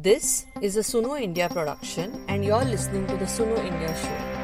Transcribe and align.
This 0.00 0.46
is 0.62 0.76
a 0.76 0.80
Suno 0.80 1.20
India 1.20 1.48
production, 1.48 2.24
and 2.28 2.44
you're 2.44 2.64
listening 2.64 3.04
to 3.08 3.16
the 3.16 3.24
Suno 3.24 3.58
India 3.58 3.88
show. 3.98 4.37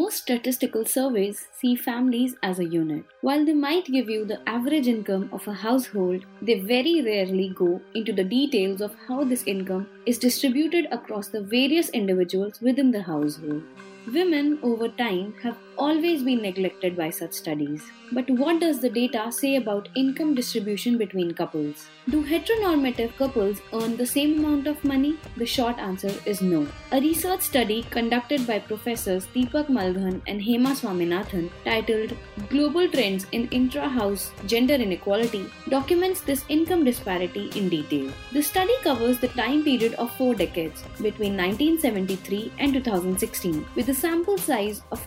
Most 0.00 0.22
statistical 0.22 0.86
surveys 0.86 1.48
see 1.52 1.76
families 1.76 2.34
as 2.42 2.58
a 2.58 2.64
unit. 2.64 3.04
While 3.20 3.44
they 3.44 3.52
might 3.52 3.84
give 3.84 4.08
you 4.08 4.24
the 4.24 4.38
average 4.48 4.86
income 4.88 5.28
of 5.30 5.46
a 5.46 5.52
household, 5.52 6.24
they 6.40 6.58
very 6.60 7.02
rarely 7.02 7.50
go 7.54 7.82
into 7.94 8.14
the 8.14 8.24
details 8.24 8.80
of 8.80 8.94
how 9.06 9.24
this 9.24 9.42
income 9.46 9.86
is 10.06 10.16
distributed 10.16 10.86
across 10.90 11.28
the 11.28 11.42
various 11.42 11.90
individuals 11.90 12.62
within 12.62 12.90
the 12.90 13.02
household. 13.02 13.62
Women 14.10 14.58
over 14.62 14.88
time 14.88 15.34
have 15.42 15.58
always 15.80 16.22
been 16.22 16.42
neglected 16.42 16.96
by 16.96 17.08
such 17.10 17.32
studies. 17.32 17.82
But 18.12 18.28
what 18.28 18.60
does 18.60 18.80
the 18.80 18.90
data 18.90 19.30
say 19.30 19.54
about 19.56 19.88
income 19.94 20.34
distribution 20.34 20.98
between 20.98 21.32
couples? 21.32 21.86
Do 22.08 22.24
heteronormative 22.24 23.16
couples 23.16 23.60
earn 23.72 23.96
the 23.96 24.06
same 24.06 24.38
amount 24.38 24.66
of 24.66 24.82
money? 24.84 25.16
The 25.36 25.46
short 25.46 25.78
answer 25.78 26.12
is 26.26 26.42
no. 26.42 26.66
A 26.90 27.00
research 27.00 27.42
study 27.42 27.84
conducted 27.90 28.46
by 28.48 28.58
professors 28.58 29.28
Deepak 29.28 29.68
Malghan 29.68 30.20
and 30.26 30.40
Hema 30.40 30.72
Swaminathan 30.80 31.50
titled 31.64 32.16
Global 32.48 32.88
Trends 32.88 33.26
in 33.30 33.46
Intra-House 33.48 34.32
Gender 34.46 34.74
Inequality 34.74 35.46
documents 35.68 36.20
this 36.20 36.44
income 36.48 36.84
disparity 36.84 37.48
in 37.54 37.68
detail. 37.68 38.10
The 38.32 38.42
study 38.42 38.74
covers 38.82 39.20
the 39.20 39.28
time 39.28 39.62
period 39.62 39.94
of 39.94 40.10
four 40.16 40.34
decades 40.34 40.82
between 41.00 41.36
1973 41.36 42.52
and 42.58 42.74
2016 42.74 43.64
with 43.76 43.88
a 43.88 43.94
sample 43.94 44.36
size 44.36 44.82
of 44.90 45.06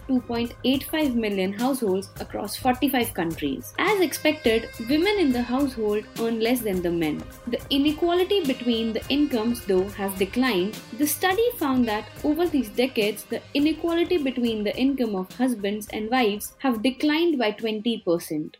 2.85 0.63 1.15
million 1.15 1.53
households 1.53 2.09
across 2.19 2.55
45 2.55 3.13
countries. 3.13 3.73
As 3.79 3.99
expected, 3.99 4.69
women 4.89 5.19
in 5.19 5.31
the 5.31 5.41
household 5.41 6.05
earn 6.19 6.39
less 6.39 6.61
than 6.61 6.81
the 6.81 6.91
men. 6.91 7.23
The 7.47 7.61
inequality 7.69 8.45
between 8.45 8.93
the 8.93 9.05
incomes, 9.09 9.65
though, 9.65 9.89
has 9.89 10.13
declined. 10.17 10.79
The 10.97 11.07
study 11.07 11.45
found 11.57 11.87
that 11.87 12.07
over 12.23 12.47
these 12.47 12.69
decades, 12.69 13.23
the 13.25 13.41
inequality 13.53 14.17
between 14.17 14.63
the 14.63 14.75
income 14.77 15.15
of 15.15 15.35
husbands 15.35 15.87
and 15.89 16.09
wives 16.09 16.53
have 16.59 16.81
declined 16.81 17.37
by 17.37 17.51
20%. 17.51 18.55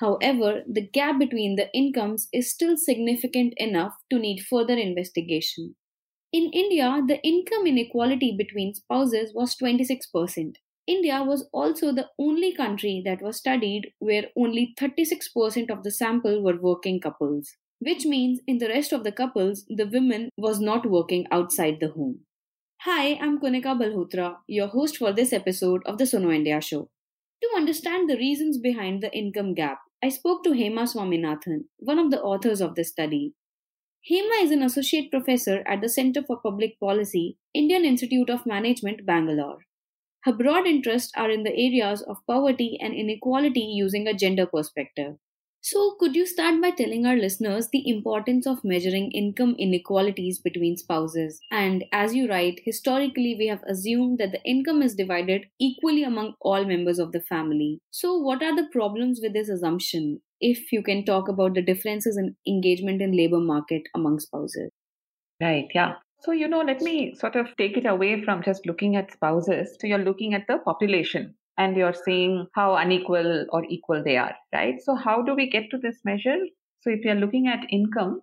However, 0.00 0.62
the 0.68 0.86
gap 0.86 1.18
between 1.18 1.56
the 1.56 1.72
incomes 1.72 2.28
is 2.32 2.50
still 2.50 2.76
significant 2.76 3.54
enough 3.56 3.94
to 4.10 4.18
need 4.18 4.44
further 4.44 4.74
investigation. 4.74 5.76
In 6.32 6.50
India, 6.52 7.00
the 7.06 7.22
income 7.22 7.66
inequality 7.66 8.36
between 8.36 8.74
spouses 8.74 9.32
was 9.32 9.56
26%. 9.56 10.56
India 10.86 11.22
was 11.22 11.48
also 11.50 11.92
the 11.92 12.10
only 12.18 12.54
country 12.54 13.00
that 13.06 13.22
was 13.22 13.38
studied 13.38 13.92
where 14.00 14.28
only 14.36 14.74
36% 14.78 15.70
of 15.70 15.82
the 15.82 15.90
sample 15.90 16.42
were 16.42 16.60
working 16.60 17.00
couples, 17.00 17.56
which 17.78 18.04
means 18.04 18.40
in 18.46 18.58
the 18.58 18.68
rest 18.68 18.92
of 18.92 19.02
the 19.02 19.12
couples, 19.12 19.64
the 19.68 19.86
women 19.86 20.28
was 20.36 20.60
not 20.60 20.84
working 20.84 21.26
outside 21.30 21.78
the 21.80 21.88
home. 21.88 22.20
Hi, 22.82 23.14
I'm 23.14 23.40
Kunika 23.40 23.74
Balhotra, 23.80 24.36
your 24.46 24.66
host 24.66 24.98
for 24.98 25.10
this 25.10 25.32
episode 25.32 25.80
of 25.86 25.96
the 25.96 26.04
Suno 26.04 26.34
India 26.34 26.60
show. 26.60 26.90
To 27.42 27.48
understand 27.56 28.10
the 28.10 28.18
reasons 28.18 28.58
behind 28.58 29.02
the 29.02 29.10
income 29.16 29.54
gap, 29.54 29.78
I 30.02 30.10
spoke 30.10 30.44
to 30.44 30.50
Hema 30.50 30.84
Swaminathan, 30.92 31.64
one 31.78 31.98
of 31.98 32.10
the 32.10 32.20
authors 32.20 32.60
of 32.60 32.74
this 32.74 32.90
study. 32.90 33.32
Hema 34.10 34.42
is 34.42 34.50
an 34.50 34.62
associate 34.62 35.10
professor 35.10 35.62
at 35.66 35.80
the 35.80 35.88
Center 35.88 36.22
for 36.22 36.42
Public 36.42 36.78
Policy, 36.78 37.38
Indian 37.54 37.86
Institute 37.86 38.28
of 38.28 38.44
Management, 38.44 39.06
Bangalore. 39.06 39.60
Her 40.24 40.32
broad 40.32 40.66
interests 40.66 41.12
are 41.16 41.30
in 41.30 41.44
the 41.44 41.54
areas 41.54 42.02
of 42.02 42.26
poverty 42.26 42.78
and 42.80 42.94
inequality 42.94 43.60
using 43.60 44.06
a 44.06 44.14
gender 44.14 44.46
perspective. 44.46 45.16
So, 45.60 45.96
could 45.98 46.14
you 46.14 46.26
start 46.26 46.60
by 46.60 46.72
telling 46.72 47.06
our 47.06 47.16
listeners 47.16 47.68
the 47.68 47.88
importance 47.88 48.46
of 48.46 48.64
measuring 48.64 49.12
income 49.12 49.54
inequalities 49.58 50.38
between 50.38 50.76
spouses? 50.76 51.40
And 51.50 51.84
as 51.90 52.14
you 52.14 52.28
write, 52.28 52.60
historically 52.64 53.34
we 53.38 53.46
have 53.46 53.62
assumed 53.66 54.18
that 54.18 54.32
the 54.32 54.42
income 54.44 54.82
is 54.82 54.94
divided 54.94 55.46
equally 55.58 56.02
among 56.04 56.34
all 56.40 56.64
members 56.66 56.98
of 56.98 57.12
the 57.12 57.22
family. 57.22 57.80
So, 57.90 58.18
what 58.18 58.42
are 58.42 58.54
the 58.54 58.68
problems 58.72 59.20
with 59.22 59.32
this 59.32 59.48
assumption? 59.48 60.20
If 60.40 60.70
you 60.70 60.82
can 60.82 61.04
talk 61.04 61.28
about 61.28 61.54
the 61.54 61.62
differences 61.62 62.18
in 62.18 62.36
engagement 62.46 63.00
in 63.00 63.16
labor 63.16 63.40
market 63.40 63.82
among 63.94 64.20
spouses. 64.20 64.70
Right, 65.40 65.68
yeah. 65.74 65.94
So, 66.24 66.32
you 66.32 66.48
know, 66.48 66.62
let 66.62 66.80
me 66.80 67.14
sort 67.14 67.36
of 67.36 67.54
take 67.58 67.76
it 67.76 67.84
away 67.84 68.22
from 68.24 68.42
just 68.42 68.64
looking 68.64 68.96
at 68.96 69.12
spouses. 69.12 69.76
So, 69.78 69.86
you're 69.86 69.98
looking 69.98 70.32
at 70.32 70.46
the 70.48 70.56
population 70.56 71.34
and 71.58 71.76
you're 71.76 71.92
seeing 71.92 72.46
how 72.54 72.76
unequal 72.76 73.44
or 73.50 73.64
equal 73.68 74.02
they 74.02 74.16
are, 74.16 74.34
right? 74.54 74.80
So, 74.80 74.94
how 74.94 75.20
do 75.20 75.34
we 75.34 75.50
get 75.50 75.64
to 75.70 75.76
this 75.76 75.98
measure? 76.02 76.38
So, 76.80 76.88
if 76.88 77.04
you're 77.04 77.14
looking 77.14 77.46
at 77.48 77.66
income, 77.70 78.22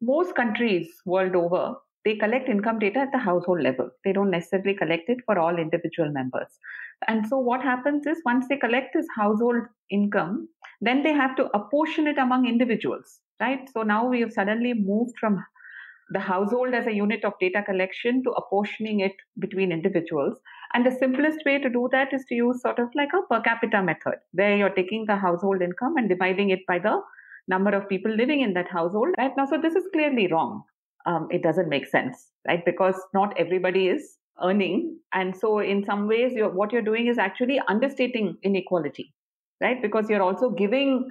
most 0.00 0.36
countries 0.36 0.88
world 1.04 1.34
over, 1.34 1.74
they 2.04 2.14
collect 2.14 2.48
income 2.48 2.78
data 2.78 3.00
at 3.00 3.10
the 3.10 3.18
household 3.18 3.62
level. 3.62 3.90
They 4.04 4.12
don't 4.12 4.30
necessarily 4.30 4.74
collect 4.74 5.08
it 5.08 5.18
for 5.26 5.36
all 5.36 5.58
individual 5.58 6.12
members. 6.12 6.56
And 7.08 7.26
so, 7.26 7.36
what 7.38 7.62
happens 7.62 8.06
is 8.06 8.22
once 8.24 8.46
they 8.48 8.58
collect 8.58 8.94
this 8.94 9.08
household 9.16 9.64
income, 9.90 10.48
then 10.80 11.02
they 11.02 11.12
have 11.12 11.34
to 11.34 11.50
apportion 11.52 12.06
it 12.06 12.16
among 12.16 12.46
individuals, 12.46 13.18
right? 13.40 13.68
So, 13.74 13.82
now 13.82 14.06
we 14.06 14.20
have 14.20 14.32
suddenly 14.32 14.72
moved 14.72 15.18
from 15.18 15.44
the 16.12 16.20
household 16.20 16.74
as 16.74 16.86
a 16.86 16.92
unit 16.92 17.24
of 17.24 17.32
data 17.40 17.62
collection 17.62 18.22
to 18.24 18.30
apportioning 18.30 19.00
it 19.00 19.12
between 19.38 19.72
individuals. 19.72 20.38
And 20.74 20.84
the 20.86 20.96
simplest 20.98 21.38
way 21.46 21.58
to 21.58 21.68
do 21.68 21.88
that 21.92 22.12
is 22.12 22.24
to 22.28 22.34
use 22.34 22.62
sort 22.62 22.78
of 22.78 22.88
like 22.94 23.10
a 23.12 23.22
per 23.32 23.40
capita 23.42 23.82
method, 23.82 24.16
where 24.32 24.56
you're 24.56 24.70
taking 24.70 25.04
the 25.06 25.16
household 25.16 25.62
income 25.62 25.96
and 25.96 26.08
dividing 26.08 26.50
it 26.50 26.60
by 26.66 26.78
the 26.78 27.00
number 27.48 27.70
of 27.70 27.88
people 27.88 28.14
living 28.14 28.40
in 28.40 28.54
that 28.54 28.68
household. 28.68 29.08
Right 29.18 29.32
now, 29.36 29.46
so 29.46 29.58
this 29.60 29.74
is 29.74 29.84
clearly 29.92 30.28
wrong. 30.30 30.62
Um, 31.06 31.28
it 31.30 31.42
doesn't 31.42 31.68
make 31.68 31.86
sense, 31.86 32.28
right? 32.46 32.64
Because 32.64 32.94
not 33.14 33.38
everybody 33.38 33.88
is 33.88 34.16
earning, 34.42 34.98
and 35.12 35.36
so 35.36 35.58
in 35.58 35.84
some 35.84 36.06
ways, 36.08 36.32
you're, 36.34 36.50
what 36.50 36.72
you're 36.72 36.82
doing 36.82 37.06
is 37.06 37.18
actually 37.18 37.60
understating 37.68 38.36
inequality, 38.42 39.14
right? 39.60 39.80
Because 39.82 40.08
you're 40.08 40.22
also 40.22 40.50
giving 40.50 41.08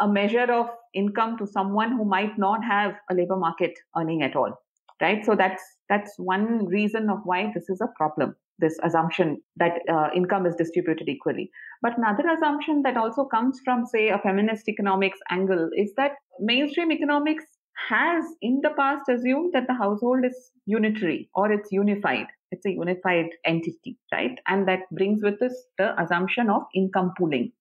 a 0.00 0.08
measure 0.08 0.52
of 0.52 0.66
income 0.94 1.38
to 1.38 1.46
someone 1.46 1.92
who 1.92 2.04
might 2.04 2.38
not 2.38 2.64
have 2.64 2.94
a 3.10 3.14
labor 3.14 3.36
market 3.36 3.72
earning 3.96 4.22
at 4.22 4.36
all 4.36 4.52
right? 5.00 5.24
So 5.24 5.34
that's 5.34 5.62
that's 5.88 6.12
one 6.16 6.66
reason 6.66 7.10
of 7.10 7.18
why 7.24 7.50
this 7.54 7.68
is 7.68 7.80
a 7.80 7.88
problem 7.96 8.36
this 8.58 8.78
assumption 8.84 9.42
that 9.56 9.72
uh, 9.92 10.08
income 10.14 10.46
is 10.46 10.54
distributed 10.54 11.08
equally. 11.08 11.50
But 11.82 11.98
another 11.98 12.28
assumption 12.28 12.82
that 12.82 12.96
also 12.96 13.24
comes 13.24 13.60
from 13.64 13.84
say 13.86 14.08
a 14.08 14.18
feminist 14.18 14.68
economics 14.68 15.18
angle 15.30 15.70
is 15.76 15.92
that 15.96 16.12
mainstream 16.38 16.92
economics 16.92 17.44
has 17.88 18.24
in 18.40 18.60
the 18.62 18.70
past 18.70 19.08
assumed 19.08 19.52
that 19.54 19.66
the 19.66 19.74
household 19.74 20.24
is 20.24 20.52
unitary 20.66 21.28
or 21.34 21.50
it's 21.50 21.72
unified. 21.72 22.26
It's 22.52 22.66
a 22.66 22.70
unified 22.70 23.30
entity 23.44 23.98
right? 24.12 24.38
And 24.46 24.68
that 24.68 24.80
brings 24.92 25.22
with 25.22 25.42
us 25.42 25.54
the 25.78 26.00
assumption 26.00 26.48
of 26.48 26.62
income 26.74 27.12
pooling 27.18 27.52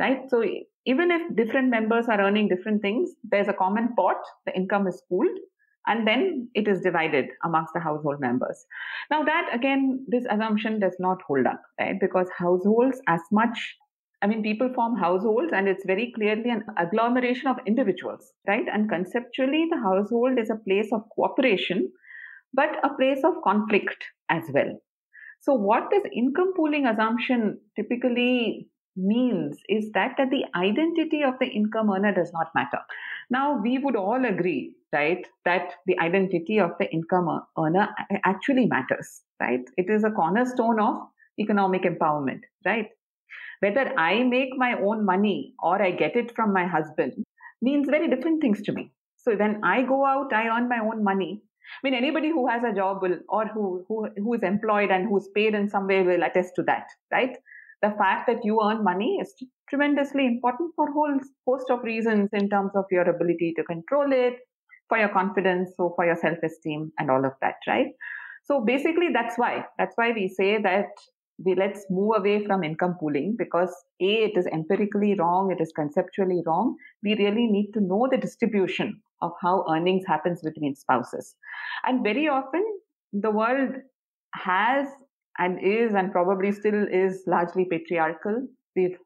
right? 0.00 0.22
So 0.28 0.42
even 0.86 1.10
if 1.10 1.36
different 1.36 1.68
members 1.68 2.06
are 2.08 2.20
earning 2.20 2.48
different 2.48 2.80
things, 2.80 3.10
there's 3.24 3.48
a 3.48 3.52
common 3.52 3.94
pot, 3.96 4.16
the 4.46 4.54
income 4.56 4.86
is 4.86 5.02
pooled, 5.08 5.38
and 5.86 6.06
then 6.06 6.48
it 6.54 6.68
is 6.68 6.80
divided 6.80 7.26
amongst 7.44 7.72
the 7.74 7.80
household 7.80 8.20
members. 8.20 8.66
Now, 9.10 9.22
that 9.24 9.50
again, 9.52 10.04
this 10.08 10.24
assumption 10.30 10.80
does 10.80 10.96
not 10.98 11.18
hold 11.26 11.46
up, 11.46 11.60
right? 11.78 11.96
Because 12.00 12.28
households, 12.36 13.00
as 13.08 13.20
much, 13.32 13.76
I 14.22 14.26
mean, 14.26 14.42
people 14.42 14.72
form 14.74 14.96
households, 14.96 15.52
and 15.52 15.68
it's 15.68 15.84
very 15.86 16.12
clearly 16.14 16.50
an 16.50 16.64
agglomeration 16.78 17.48
of 17.48 17.56
individuals, 17.66 18.32
right? 18.46 18.64
And 18.72 18.88
conceptually, 18.88 19.66
the 19.70 19.78
household 19.78 20.38
is 20.38 20.50
a 20.50 20.60
place 20.68 20.88
of 20.92 21.02
cooperation, 21.14 21.92
but 22.52 22.70
a 22.84 22.94
place 22.94 23.22
of 23.24 23.34
conflict 23.44 24.04
as 24.30 24.44
well. 24.52 24.80
So, 25.40 25.54
what 25.54 25.90
this 25.90 26.02
income 26.12 26.52
pooling 26.56 26.86
assumption 26.86 27.60
typically 27.76 28.68
means 28.96 29.58
is 29.68 29.90
that, 29.92 30.14
that 30.18 30.30
the 30.30 30.44
identity 30.54 31.22
of 31.22 31.34
the 31.38 31.46
income 31.46 31.90
earner 31.90 32.14
does 32.14 32.32
not 32.32 32.54
matter. 32.54 32.78
Now, 33.30 33.60
we 33.60 33.78
would 33.78 33.96
all 33.96 34.24
agree, 34.24 34.74
right, 34.92 35.26
that 35.44 35.74
the 35.86 35.98
identity 35.98 36.58
of 36.58 36.72
the 36.78 36.90
income 36.92 37.42
earner 37.58 37.88
actually 38.24 38.66
matters, 38.66 39.22
right? 39.40 39.60
It 39.76 39.90
is 39.90 40.04
a 40.04 40.10
cornerstone 40.10 40.80
of 40.80 41.08
economic 41.38 41.82
empowerment, 41.82 42.40
right? 42.64 42.88
Whether 43.60 43.98
I 43.98 44.22
make 44.22 44.50
my 44.56 44.78
own 44.80 45.04
money 45.04 45.54
or 45.62 45.80
I 45.82 45.90
get 45.90 46.16
it 46.16 46.34
from 46.34 46.52
my 46.52 46.66
husband 46.66 47.24
means 47.62 47.88
very 47.88 48.08
different 48.08 48.40
things 48.40 48.62
to 48.62 48.72
me. 48.72 48.92
So 49.16 49.34
when 49.34 49.60
I 49.64 49.82
go 49.82 50.04
out, 50.04 50.32
I 50.32 50.48
earn 50.48 50.68
my 50.68 50.78
own 50.78 51.02
money. 51.02 51.42
I 51.64 51.78
mean, 51.82 51.94
anybody 51.94 52.28
who 52.28 52.46
has 52.48 52.62
a 52.62 52.72
job 52.72 53.02
will, 53.02 53.18
or 53.28 53.46
who, 53.46 53.84
who, 53.88 54.08
who 54.16 54.34
is 54.34 54.42
employed 54.42 54.90
and 54.90 55.08
who's 55.08 55.28
paid 55.34 55.54
in 55.54 55.68
some 55.68 55.88
way 55.88 56.02
will 56.02 56.22
attest 56.22 56.54
to 56.56 56.62
that, 56.64 56.86
right? 57.10 57.36
The 57.86 57.96
fact 57.96 58.26
that 58.26 58.44
you 58.44 58.60
earn 58.62 58.82
money 58.82 59.18
is 59.20 59.34
tremendously 59.68 60.26
important 60.26 60.72
for 60.76 60.88
a 60.88 60.92
whole 60.92 61.18
host 61.46 61.70
of 61.70 61.82
reasons 61.82 62.30
in 62.32 62.48
terms 62.48 62.72
of 62.74 62.84
your 62.90 63.08
ability 63.08 63.52
to 63.56 63.64
control 63.64 64.12
it, 64.12 64.34
for 64.88 64.98
your 64.98 65.08
confidence, 65.08 65.70
so 65.76 65.92
for 65.96 66.06
your 66.06 66.16
self 66.16 66.38
esteem, 66.44 66.92
and 66.98 67.10
all 67.10 67.24
of 67.24 67.32
that, 67.40 67.56
right? 67.66 67.88
So 68.44 68.64
basically, 68.64 69.08
that's 69.12 69.36
why. 69.36 69.64
That's 69.78 69.96
why 69.96 70.12
we 70.12 70.28
say 70.28 70.62
that 70.62 70.90
we 71.44 71.54
let's 71.54 71.84
move 71.90 72.14
away 72.16 72.44
from 72.44 72.64
income 72.64 72.96
pooling 72.98 73.36
because 73.38 73.74
a 74.00 74.12
it 74.26 74.36
is 74.36 74.46
empirically 74.46 75.14
wrong 75.18 75.52
it 75.52 75.60
is 75.60 75.72
conceptually 75.76 76.42
wrong 76.46 76.74
we 77.02 77.14
really 77.16 77.46
need 77.46 77.72
to 77.72 77.80
know 77.80 78.08
the 78.10 78.16
distribution 78.16 78.98
of 79.20 79.32
how 79.42 79.64
earnings 79.70 80.04
happens 80.06 80.40
between 80.42 80.74
spouses 80.74 81.34
and 81.84 82.02
very 82.02 82.26
often 82.26 82.64
the 83.12 83.30
world 83.30 83.74
has 84.32 84.86
and 85.38 85.58
is 85.62 85.94
and 85.94 86.12
probably 86.12 86.52
still 86.52 86.86
is 86.90 87.22
largely 87.26 87.64
patriarchal 87.64 88.46
we've 88.74 88.98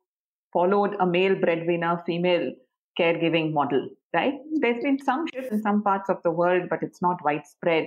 followed 0.52 0.96
a 1.00 1.06
male 1.06 1.34
breadwinner 1.34 2.02
female 2.06 2.52
caregiving 2.98 3.52
model 3.52 3.88
right 4.14 4.34
there's 4.60 4.82
been 4.82 4.98
some 4.98 5.26
shift 5.32 5.52
in 5.52 5.62
some 5.62 5.82
parts 5.82 6.10
of 6.10 6.22
the 6.24 6.30
world 6.30 6.68
but 6.68 6.82
it's 6.82 7.02
not 7.02 7.24
widespread 7.24 7.86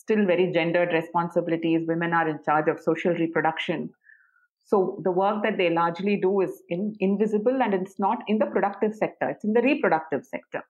still 0.00 0.24
very 0.26 0.50
gendered 0.52 0.92
responsibilities. 0.92 1.86
Women 1.86 2.12
are 2.12 2.28
in 2.28 2.40
charge 2.44 2.68
of 2.68 2.80
social 2.80 3.12
reproduction. 3.12 3.90
So 4.64 5.00
the 5.04 5.10
work 5.10 5.42
that 5.42 5.58
they 5.58 5.70
largely 5.70 6.16
do 6.16 6.40
is 6.40 6.62
in, 6.68 6.94
invisible 7.00 7.62
and 7.62 7.74
it's 7.74 7.98
not 7.98 8.18
in 8.28 8.38
the 8.38 8.46
productive 8.46 8.94
sector, 8.94 9.28
it's 9.28 9.44
in 9.44 9.52
the 9.52 9.62
reproductive 9.62 10.24
sector. 10.24 10.62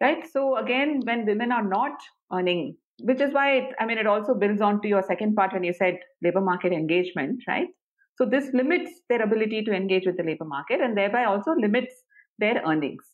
Right. 0.00 0.24
So 0.32 0.56
again, 0.56 1.00
when 1.04 1.26
women 1.26 1.52
are 1.52 1.62
not 1.62 1.92
earning, 2.32 2.76
which 3.00 3.20
is 3.20 3.32
why 3.32 3.56
it, 3.56 3.74
I 3.80 3.86
mean, 3.86 3.98
it 3.98 4.06
also 4.06 4.34
builds 4.34 4.60
on 4.60 4.80
to 4.82 4.88
your 4.88 5.02
second 5.02 5.34
part 5.34 5.52
when 5.52 5.64
you 5.64 5.72
said 5.72 5.98
labor 6.22 6.40
market 6.40 6.72
engagement, 6.72 7.42
right? 7.48 7.68
So 8.16 8.26
this 8.26 8.52
limits 8.52 8.90
their 9.08 9.22
ability 9.22 9.64
to 9.64 9.72
engage 9.72 10.06
with 10.06 10.16
the 10.16 10.22
labor 10.22 10.44
market 10.44 10.80
and 10.80 10.96
thereby 10.96 11.24
also 11.24 11.52
limits 11.52 11.94
their 12.38 12.62
earnings. 12.66 13.04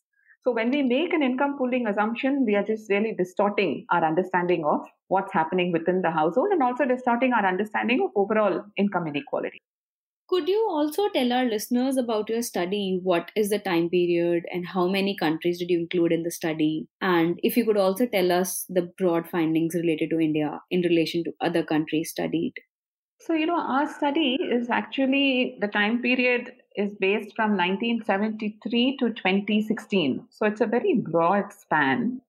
So 0.43 0.51
when 0.53 0.71
we 0.71 0.83
make 0.83 1.13
an 1.13 1.23
income 1.23 1.57
pooling 1.57 1.87
assumption, 1.87 2.45
we 2.45 2.55
are 2.55 2.63
just 2.63 2.89
really 2.89 3.13
distorting 3.17 3.85
our 3.91 4.05
understanding 4.05 4.63
of 4.65 4.81
what's 5.07 5.33
happening 5.33 5.71
within 5.71 6.01
the 6.01 6.11
household 6.11 6.49
and 6.51 6.63
also 6.63 6.85
distorting 6.85 7.33
our 7.33 7.45
understanding 7.45 8.01
of 8.01 8.11
overall 8.15 8.63
income 8.77 9.07
inequality. 9.07 9.61
Could 10.29 10.47
you 10.47 10.67
also 10.69 11.09
tell 11.09 11.33
our 11.33 11.45
listeners 11.45 11.97
about 11.97 12.29
your 12.29 12.43
study? 12.43 12.99
What 13.01 13.31
is 13.35 13.49
the 13.49 13.57
time 13.57 13.89
period 13.89 14.45
and 14.51 14.67
how 14.67 14.87
many 14.87 15.15
countries 15.17 15.57
did 15.57 15.71
you 15.71 15.79
include 15.79 16.11
in 16.11 16.21
the 16.21 16.29
study? 16.29 16.87
And 17.01 17.39
if 17.41 17.57
you 17.57 17.65
could 17.65 17.77
also 17.77 18.05
tell 18.05 18.31
us 18.31 18.63
the 18.69 18.83
broad 18.99 19.27
findings 19.27 19.73
related 19.73 20.11
to 20.11 20.19
India 20.19 20.61
in 20.69 20.81
relation 20.81 21.23
to 21.23 21.33
other 21.41 21.63
countries 21.63 22.11
studied. 22.11 22.53
So, 23.19 23.33
you 23.33 23.47
know, 23.47 23.59
our 23.59 23.91
study 23.91 24.37
is 24.39 24.69
actually 24.69 25.57
the 25.61 25.67
time 25.67 25.99
period 25.99 26.51
is 26.75 26.93
based 26.99 27.35
from 27.35 27.57
1973 27.57 28.97
to 28.99 29.09
2016. 29.09 30.27
So 30.29 30.45
it's 30.45 30.61
a 30.61 30.67
very 30.67 30.93
broad 30.93 31.51
span. 31.51 32.21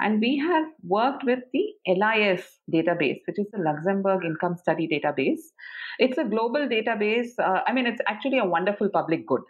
And 0.00 0.20
we 0.20 0.38
have 0.38 0.66
worked 0.82 1.24
with 1.24 1.40
the 1.52 1.64
LIS 1.86 2.42
database, 2.72 3.20
which 3.26 3.38
is 3.38 3.46
the 3.52 3.60
Luxembourg 3.60 4.24
Income 4.24 4.56
Study 4.56 4.88
Database. 4.88 5.40
It's 5.98 6.18
a 6.18 6.24
global 6.24 6.68
database. 6.68 7.30
Uh, 7.38 7.62
I 7.66 7.72
mean, 7.72 7.86
it's 7.86 8.02
actually 8.06 8.38
a 8.38 8.44
wonderful 8.44 8.88
public 8.88 9.26
good, 9.26 9.42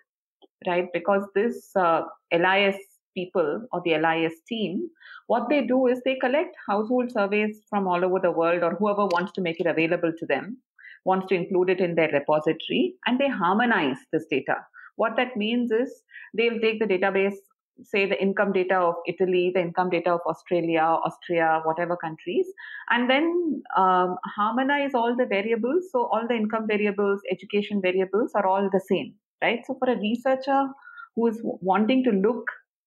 right? 0.66 0.86
Because 0.92 1.24
this 1.34 1.70
uh, 1.76 2.02
LIS 2.32 2.76
people 3.16 3.66
or 3.72 3.82
the 3.84 3.98
LIS 3.98 4.34
team, 4.48 4.88
what 5.26 5.48
they 5.48 5.62
do 5.62 5.86
is 5.86 6.00
they 6.04 6.16
collect 6.16 6.54
household 6.68 7.10
surveys 7.10 7.62
from 7.68 7.86
all 7.88 8.04
over 8.04 8.20
the 8.20 8.30
world 8.30 8.62
or 8.62 8.74
whoever 8.76 9.06
wants 9.06 9.32
to 9.32 9.40
make 9.40 9.60
it 9.60 9.66
available 9.66 10.12
to 10.18 10.26
them 10.26 10.58
wants 11.04 11.26
to 11.28 11.34
include 11.34 11.70
it 11.70 11.80
in 11.80 11.94
their 11.94 12.10
repository 12.12 12.94
and 13.06 13.18
they 13.18 13.28
harmonize 13.28 13.96
this 14.12 14.26
data. 14.30 14.56
What 14.96 15.16
that 15.16 15.36
means 15.36 15.70
is 15.70 16.02
they'll 16.34 16.60
take 16.60 16.80
the 16.80 16.86
database, 16.86 17.36
say 17.82 18.06
the 18.06 18.20
income 18.20 18.52
data 18.52 18.76
of 18.76 18.94
Italy, 19.06 19.50
the 19.54 19.60
income 19.60 19.90
data 19.90 20.12
of 20.12 20.20
Australia, 20.26 20.80
Austria, 20.80 21.60
whatever 21.64 21.96
countries, 21.96 22.46
and 22.90 23.08
then 23.08 23.62
um, 23.76 24.16
harmonize 24.24 24.94
all 24.94 25.14
the 25.16 25.26
variables. 25.26 25.90
So 25.92 26.06
all 26.06 26.26
the 26.28 26.34
income 26.34 26.66
variables, 26.66 27.20
education 27.30 27.80
variables 27.80 28.32
are 28.34 28.46
all 28.46 28.68
the 28.72 28.80
same, 28.80 29.14
right? 29.42 29.60
So 29.66 29.76
for 29.78 29.90
a 29.90 29.98
researcher 29.98 30.68
who 31.14 31.26
is 31.28 31.40
wanting 31.42 32.04
to 32.04 32.10
look 32.10 32.44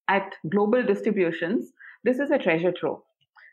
at 0.08 0.36
global 0.50 0.84
distributions, 0.84 1.72
this 2.04 2.20
is 2.20 2.32
a 2.32 2.38
treasure 2.38 2.72
trove 2.72 3.02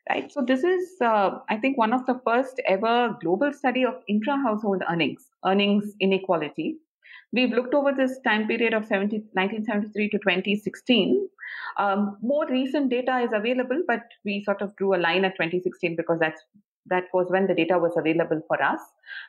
right? 0.08 0.32
So 0.32 0.43
this 0.43 0.64
is, 0.64 0.88
uh, 1.00 1.38
I 1.49 1.56
think, 1.56 1.76
one 1.76 1.93
of 1.93 2.06
the 2.06 2.20
first 2.25 2.61
ever 2.67 3.17
global 3.20 3.52
study 3.52 3.85
of 3.85 3.94
intra-household 4.08 4.82
earnings, 4.90 5.26
earnings 5.44 5.93
inequality. 6.00 6.79
We've 7.32 7.50
looked 7.50 7.75
over 7.75 7.92
this 7.92 8.19
time 8.25 8.46
period 8.46 8.72
of 8.72 8.86
70, 8.86 9.16
1973 9.32 10.08
to 10.10 10.19
2016. 10.19 11.28
Um, 11.78 12.16
more 12.22 12.46
recent 12.48 12.90
data 12.90 13.19
is 13.19 13.30
available, 13.34 13.82
but 13.86 14.02
we 14.25 14.42
sort 14.44 14.62
of 14.62 14.75
drew 14.76 14.94
a 14.94 14.96
line 14.96 15.25
at 15.25 15.34
2016 15.34 15.96
because 15.96 16.19
that's 16.19 16.40
that 16.86 17.04
was 17.12 17.26
when 17.28 17.46
the 17.46 17.54
data 17.54 17.78
was 17.78 17.92
available 17.98 18.40
for 18.48 18.62
us. 18.62 18.80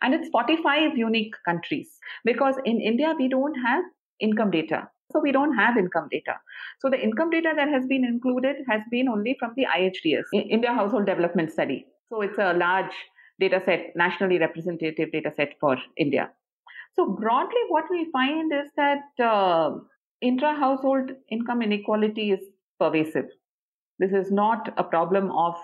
And 0.02 0.14
it's 0.14 0.30
45 0.30 0.98
unique 0.98 1.36
countries 1.44 2.00
because 2.24 2.56
in 2.64 2.80
India 2.80 3.14
we 3.18 3.28
don't 3.28 3.56
have 3.56 3.84
income 4.22 4.52
data. 4.52 4.88
So 5.12 5.20
we 5.20 5.32
don't 5.32 5.54
have 5.56 5.76
income 5.76 6.08
data. 6.12 6.36
So 6.80 6.90
the 6.90 7.02
income 7.02 7.32
data 7.32 7.52
that 7.56 7.68
has 7.68 7.86
been 7.88 8.06
included 8.06 8.58
has 8.70 8.82
been 8.92 9.10
only 9.10 9.36
from 9.40 9.54
the 9.58 9.66
IHDS, 9.66 10.24
India 10.34 10.72
Household 10.74 11.06
Development 11.06 11.52
Study. 11.52 11.86
So 12.10 12.22
it's 12.22 12.38
a 12.38 12.54
large 12.54 12.94
data 13.40 13.62
set, 13.66 13.94
nationally 13.96 14.38
representative 14.38 15.12
data 15.12 15.32
set 15.36 15.56
for 15.60 15.78
India. 15.98 16.30
So 17.00 17.06
broadly, 17.06 17.62
what 17.70 17.86
we 17.90 18.10
find 18.12 18.52
is 18.52 18.72
that 18.76 19.24
uh, 19.24 19.78
intra-household 20.20 21.12
income 21.32 21.62
inequality 21.62 22.32
is 22.32 22.42
pervasive. 22.78 23.28
This 24.00 24.12
is 24.12 24.34
not 24.34 24.74
a 24.76 24.84
problem 24.84 25.32
of 25.32 25.56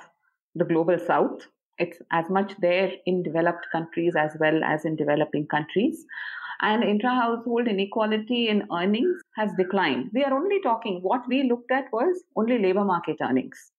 the 0.56 0.64
global 0.64 0.98
south. 0.98 1.42
It's 1.78 1.98
as 2.14 2.30
much 2.30 2.54
there 2.62 2.90
in 3.06 3.22
developed 3.22 3.68
countries 3.70 4.14
as 4.18 4.38
well 4.40 4.64
as 4.64 4.86
in 4.86 4.96
developing 4.96 5.46
countries 5.48 6.06
and 6.62 6.86
intra-household 6.86 7.68
inequality 7.68 8.48
in 8.48 8.66
earnings 8.72 9.20
has 9.36 9.52
declined. 9.58 10.12
We 10.14 10.24
are 10.24 10.34
only 10.34 10.62
talking, 10.62 11.00
what 11.02 11.28
we 11.28 11.44
looked 11.44 11.70
at 11.70 11.92
was 11.92 12.24
only 12.38 12.60
labor 12.60 12.86
market 12.86 13.18
earnings. 13.22 13.74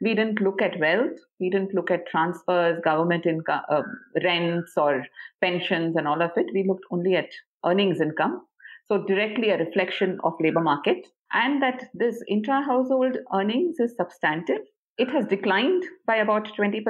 We 0.00 0.14
didn't 0.14 0.40
look 0.40 0.62
at 0.62 0.78
wealth. 0.78 1.18
We 1.40 1.50
didn't 1.50 1.74
look 1.74 1.90
at 1.90 2.06
transfers, 2.06 2.80
government 2.84 3.26
income, 3.26 3.62
uh, 3.68 3.82
rents 4.22 4.72
or 4.76 5.04
pensions 5.40 5.96
and 5.96 6.06
all 6.06 6.22
of 6.22 6.30
it. 6.36 6.46
We 6.52 6.64
looked 6.66 6.84
only 6.90 7.16
at 7.16 7.30
earnings 7.64 8.00
income. 8.00 8.42
So 8.86 9.04
directly 9.04 9.50
a 9.50 9.58
reflection 9.58 10.18
of 10.24 10.34
labor 10.40 10.60
market 10.60 11.06
and 11.32 11.62
that 11.62 11.90
this 11.94 12.22
intra-household 12.28 13.18
earnings 13.34 13.76
is 13.78 13.94
substantive. 13.96 14.62
It 14.96 15.10
has 15.10 15.26
declined 15.26 15.84
by 16.06 16.16
about 16.16 16.48
20%, 16.56 16.82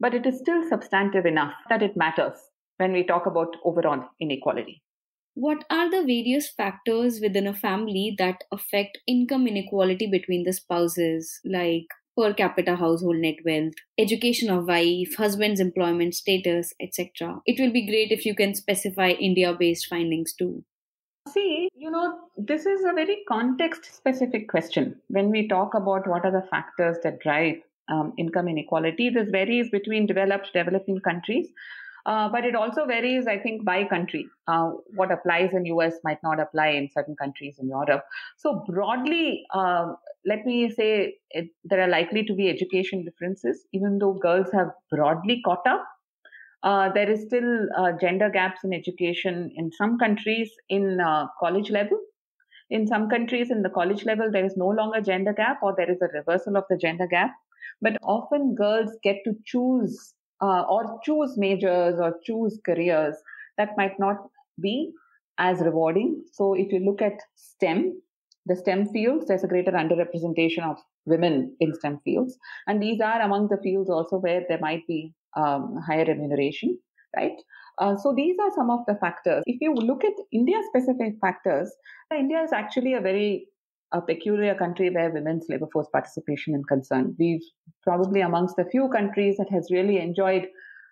but 0.00 0.14
it 0.14 0.26
is 0.26 0.38
still 0.38 0.68
substantive 0.68 1.24
enough 1.24 1.54
that 1.68 1.82
it 1.82 1.96
matters 1.96 2.38
when 2.78 2.92
we 2.92 3.04
talk 3.04 3.26
about 3.26 3.56
overall 3.64 4.04
inequality. 4.20 4.82
What 5.34 5.64
are 5.70 5.90
the 5.90 6.02
various 6.02 6.48
factors 6.48 7.20
within 7.20 7.46
a 7.46 7.54
family 7.54 8.14
that 8.18 8.44
affect 8.52 8.98
income 9.06 9.46
inequality 9.48 10.06
between 10.06 10.44
the 10.44 10.52
spouses, 10.52 11.40
like 11.44 11.86
per 12.16 12.32
capita 12.34 12.76
household 12.76 13.16
net 13.16 13.36
wealth, 13.44 13.74
education 13.98 14.50
of 14.50 14.66
wife, 14.66 15.14
husband's 15.16 15.60
employment 15.60 16.14
status, 16.14 16.72
etc.? 16.80 17.40
It 17.46 17.60
will 17.60 17.72
be 17.72 17.86
great 17.86 18.12
if 18.12 18.24
you 18.24 18.34
can 18.34 18.54
specify 18.54 19.10
India 19.10 19.54
based 19.58 19.86
findings 19.86 20.32
too. 20.32 20.64
See, 21.28 21.68
you 21.74 21.90
know, 21.90 22.18
this 22.36 22.66
is 22.66 22.84
a 22.84 22.92
very 22.92 23.24
context 23.28 23.94
specific 23.94 24.48
question. 24.48 24.96
When 25.08 25.30
we 25.30 25.48
talk 25.48 25.74
about 25.74 26.06
what 26.06 26.24
are 26.24 26.30
the 26.30 26.46
factors 26.50 26.98
that 27.02 27.20
drive 27.20 27.56
um, 27.88 28.12
income 28.18 28.48
inequality, 28.48 29.10
this 29.10 29.30
varies 29.30 29.70
between 29.70 30.06
developed, 30.06 30.50
developing 30.52 31.00
countries. 31.00 31.48
Uh, 32.06 32.28
but 32.28 32.44
it 32.44 32.54
also 32.54 32.84
varies, 32.84 33.26
I 33.26 33.38
think, 33.38 33.64
by 33.64 33.84
country. 33.84 34.28
Uh, 34.46 34.72
what 34.94 35.10
applies 35.10 35.54
in 35.54 35.64
US 35.66 35.94
might 36.04 36.22
not 36.22 36.38
apply 36.38 36.68
in 36.68 36.90
certain 36.90 37.16
countries 37.16 37.56
in 37.58 37.68
Europe. 37.68 38.04
So 38.36 38.62
broadly, 38.68 39.46
uh, 39.54 39.94
let 40.26 40.44
me 40.46 40.70
say 40.70 41.14
it, 41.30 41.48
there 41.64 41.80
are 41.80 41.88
likely 41.88 42.24
to 42.24 42.34
be 42.34 42.48
education 42.48 43.04
differences, 43.04 43.66
even 43.72 43.98
though 43.98 44.14
girls 44.14 44.48
have 44.52 44.68
broadly 44.90 45.40
caught 45.44 45.66
up. 45.66 45.84
Uh, 46.62 46.90
there 46.92 47.10
is 47.10 47.26
still 47.26 47.68
uh, 47.76 47.92
gender 48.00 48.30
gaps 48.30 48.60
in 48.64 48.72
education 48.72 49.50
in 49.56 49.70
some 49.72 49.98
countries 49.98 50.50
in 50.68 50.98
college 51.38 51.70
level. 51.70 51.98
In 52.70 52.86
some 52.86 53.10
countries 53.10 53.50
in 53.50 53.62
the 53.62 53.68
college 53.68 54.04
level, 54.04 54.30
there 54.32 54.44
is 54.44 54.56
no 54.56 54.68
longer 54.68 55.00
gender 55.00 55.34
gap 55.34 55.58
or 55.62 55.74
there 55.76 55.90
is 55.90 56.00
a 56.00 56.08
reversal 56.16 56.56
of 56.56 56.64
the 56.70 56.76
gender 56.78 57.06
gap. 57.06 57.32
But 57.82 57.98
often 58.02 58.54
girls 58.54 58.90
get 59.02 59.16
to 59.24 59.34
choose 59.44 60.14
uh, 60.40 60.62
or 60.62 60.98
choose 61.04 61.36
majors 61.36 62.00
or 62.00 62.18
choose 62.24 62.58
careers 62.64 63.16
that 63.58 63.76
might 63.76 63.98
not 63.98 64.16
be 64.60 64.92
as 65.38 65.60
rewarding. 65.60 66.24
So 66.32 66.54
if 66.54 66.72
you 66.72 66.80
look 66.80 67.02
at 67.02 67.20
STEM, 67.34 68.00
the 68.46 68.56
STEM 68.56 68.88
fields, 68.88 69.26
there's 69.26 69.44
a 69.44 69.48
greater 69.48 69.72
underrepresentation 69.72 70.62
of 70.62 70.76
women 71.06 71.56
in 71.60 71.74
STEM 71.74 72.00
fields. 72.04 72.36
And 72.66 72.82
these 72.82 73.00
are 73.00 73.20
among 73.20 73.48
the 73.48 73.58
fields 73.62 73.90
also 73.90 74.18
where 74.18 74.42
there 74.48 74.58
might 74.60 74.86
be 74.86 75.14
um, 75.36 75.76
higher 75.86 76.04
remuneration, 76.04 76.78
right? 77.16 77.40
Uh, 77.78 77.96
so 77.96 78.12
these 78.14 78.36
are 78.40 78.50
some 78.54 78.70
of 78.70 78.80
the 78.86 78.94
factors. 78.96 79.42
If 79.46 79.60
you 79.60 79.74
look 79.74 80.04
at 80.04 80.12
India 80.32 80.60
specific 80.68 81.14
factors, 81.20 81.74
India 82.16 82.42
is 82.42 82.52
actually 82.52 82.94
a 82.94 83.00
very 83.00 83.48
a 83.92 84.00
peculiar 84.00 84.54
country 84.56 84.90
where 84.90 85.12
women's 85.12 85.46
labor 85.48 85.68
force 85.72 85.86
participation 85.92 86.54
is 86.56 86.64
concerned. 86.64 87.14
We've 87.18 87.42
probably 87.84 88.22
amongst 88.22 88.56
the 88.56 88.64
few 88.64 88.88
countries 88.88 89.36
that 89.36 89.50
has 89.50 89.68
really 89.70 89.98
enjoyed 89.98 90.48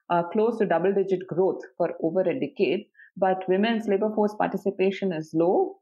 uh, 0.09 0.23
close 0.33 0.59
to 0.59 0.67
double 0.67 0.93
digit 0.93 1.27
growth 1.27 1.61
for 1.77 1.95
over 2.03 2.21
a 2.21 2.39
decade, 2.39 2.87
but 3.17 3.49
women's 3.49 3.89
labor 3.89 4.11
force 4.15 4.35
participation 4.39 5.13
is 5.13 5.33
low. 5.35 5.79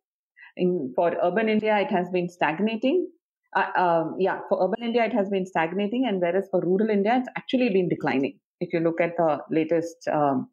In, 0.60 0.92
for 0.94 1.16
urban 1.22 1.48
India, 1.48 1.78
it 1.78 1.90
has 1.90 2.08
been 2.10 2.28
stagnating. 2.28 3.08
Uh, 3.56 3.70
um, 3.76 4.16
yeah, 4.18 4.40
for 4.48 4.62
urban 4.62 4.84
India, 4.84 5.04
it 5.04 5.12
has 5.12 5.28
been 5.28 5.46
stagnating, 5.46 6.06
and 6.06 6.20
whereas 6.20 6.48
for 6.50 6.60
rural 6.60 6.90
India, 6.90 7.16
it's 7.16 7.28
actually 7.36 7.70
been 7.70 7.88
declining. 7.88 8.38
If 8.60 8.72
you 8.72 8.80
look 8.80 9.00
at 9.00 9.16
the 9.16 9.38
latest 9.50 10.06
um, 10.12 10.48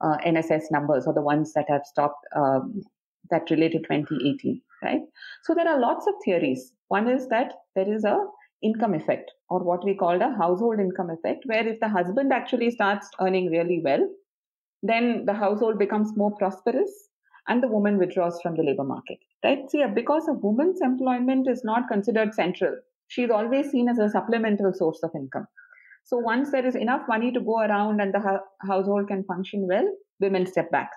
uh, 0.00 0.16
NSS 0.26 0.70
numbers 0.70 1.06
or 1.06 1.12
the 1.12 1.22
ones 1.22 1.52
that 1.52 1.66
have 1.68 1.84
stopped 1.84 2.24
um, 2.34 2.82
that 3.30 3.50
relate 3.50 3.72
to 3.72 3.78
2018, 3.78 4.60
right? 4.82 5.02
So 5.44 5.54
there 5.54 5.68
are 5.68 5.78
lots 5.78 6.06
of 6.06 6.14
theories. 6.24 6.72
One 6.88 7.08
is 7.08 7.28
that 7.28 7.52
there 7.76 7.92
is 7.92 8.04
a 8.04 8.18
income 8.62 8.94
effect 8.94 9.30
or 9.48 9.62
what 9.62 9.84
we 9.84 9.94
call 9.94 10.20
a 10.20 10.34
household 10.36 10.80
income 10.80 11.10
effect, 11.10 11.44
where 11.46 11.66
if 11.66 11.80
the 11.80 11.88
husband 11.88 12.32
actually 12.32 12.70
starts 12.70 13.08
earning 13.20 13.50
really 13.50 13.80
well, 13.84 14.08
then 14.82 15.24
the 15.26 15.34
household 15.34 15.78
becomes 15.78 16.16
more 16.16 16.34
prosperous 16.36 16.90
and 17.48 17.62
the 17.62 17.68
woman 17.68 17.98
withdraws 17.98 18.40
from 18.40 18.56
the 18.56 18.62
labor 18.62 18.84
market, 18.84 19.18
right? 19.44 19.70
See, 19.70 19.84
because 19.94 20.28
a 20.28 20.32
woman's 20.32 20.80
employment 20.80 21.48
is 21.48 21.62
not 21.64 21.88
considered 21.88 22.34
central, 22.34 22.76
she's 23.08 23.30
always 23.30 23.70
seen 23.70 23.88
as 23.88 23.98
a 23.98 24.08
supplemental 24.08 24.72
source 24.72 25.00
of 25.02 25.10
income. 25.14 25.46
So 26.04 26.18
once 26.18 26.50
there 26.50 26.66
is 26.66 26.74
enough 26.74 27.02
money 27.08 27.30
to 27.32 27.40
go 27.40 27.60
around 27.60 28.00
and 28.00 28.12
the 28.12 28.40
household 28.66 29.08
can 29.08 29.24
function 29.24 29.66
well, 29.68 29.88
women 30.18 30.46
step 30.46 30.70
back. 30.70 30.90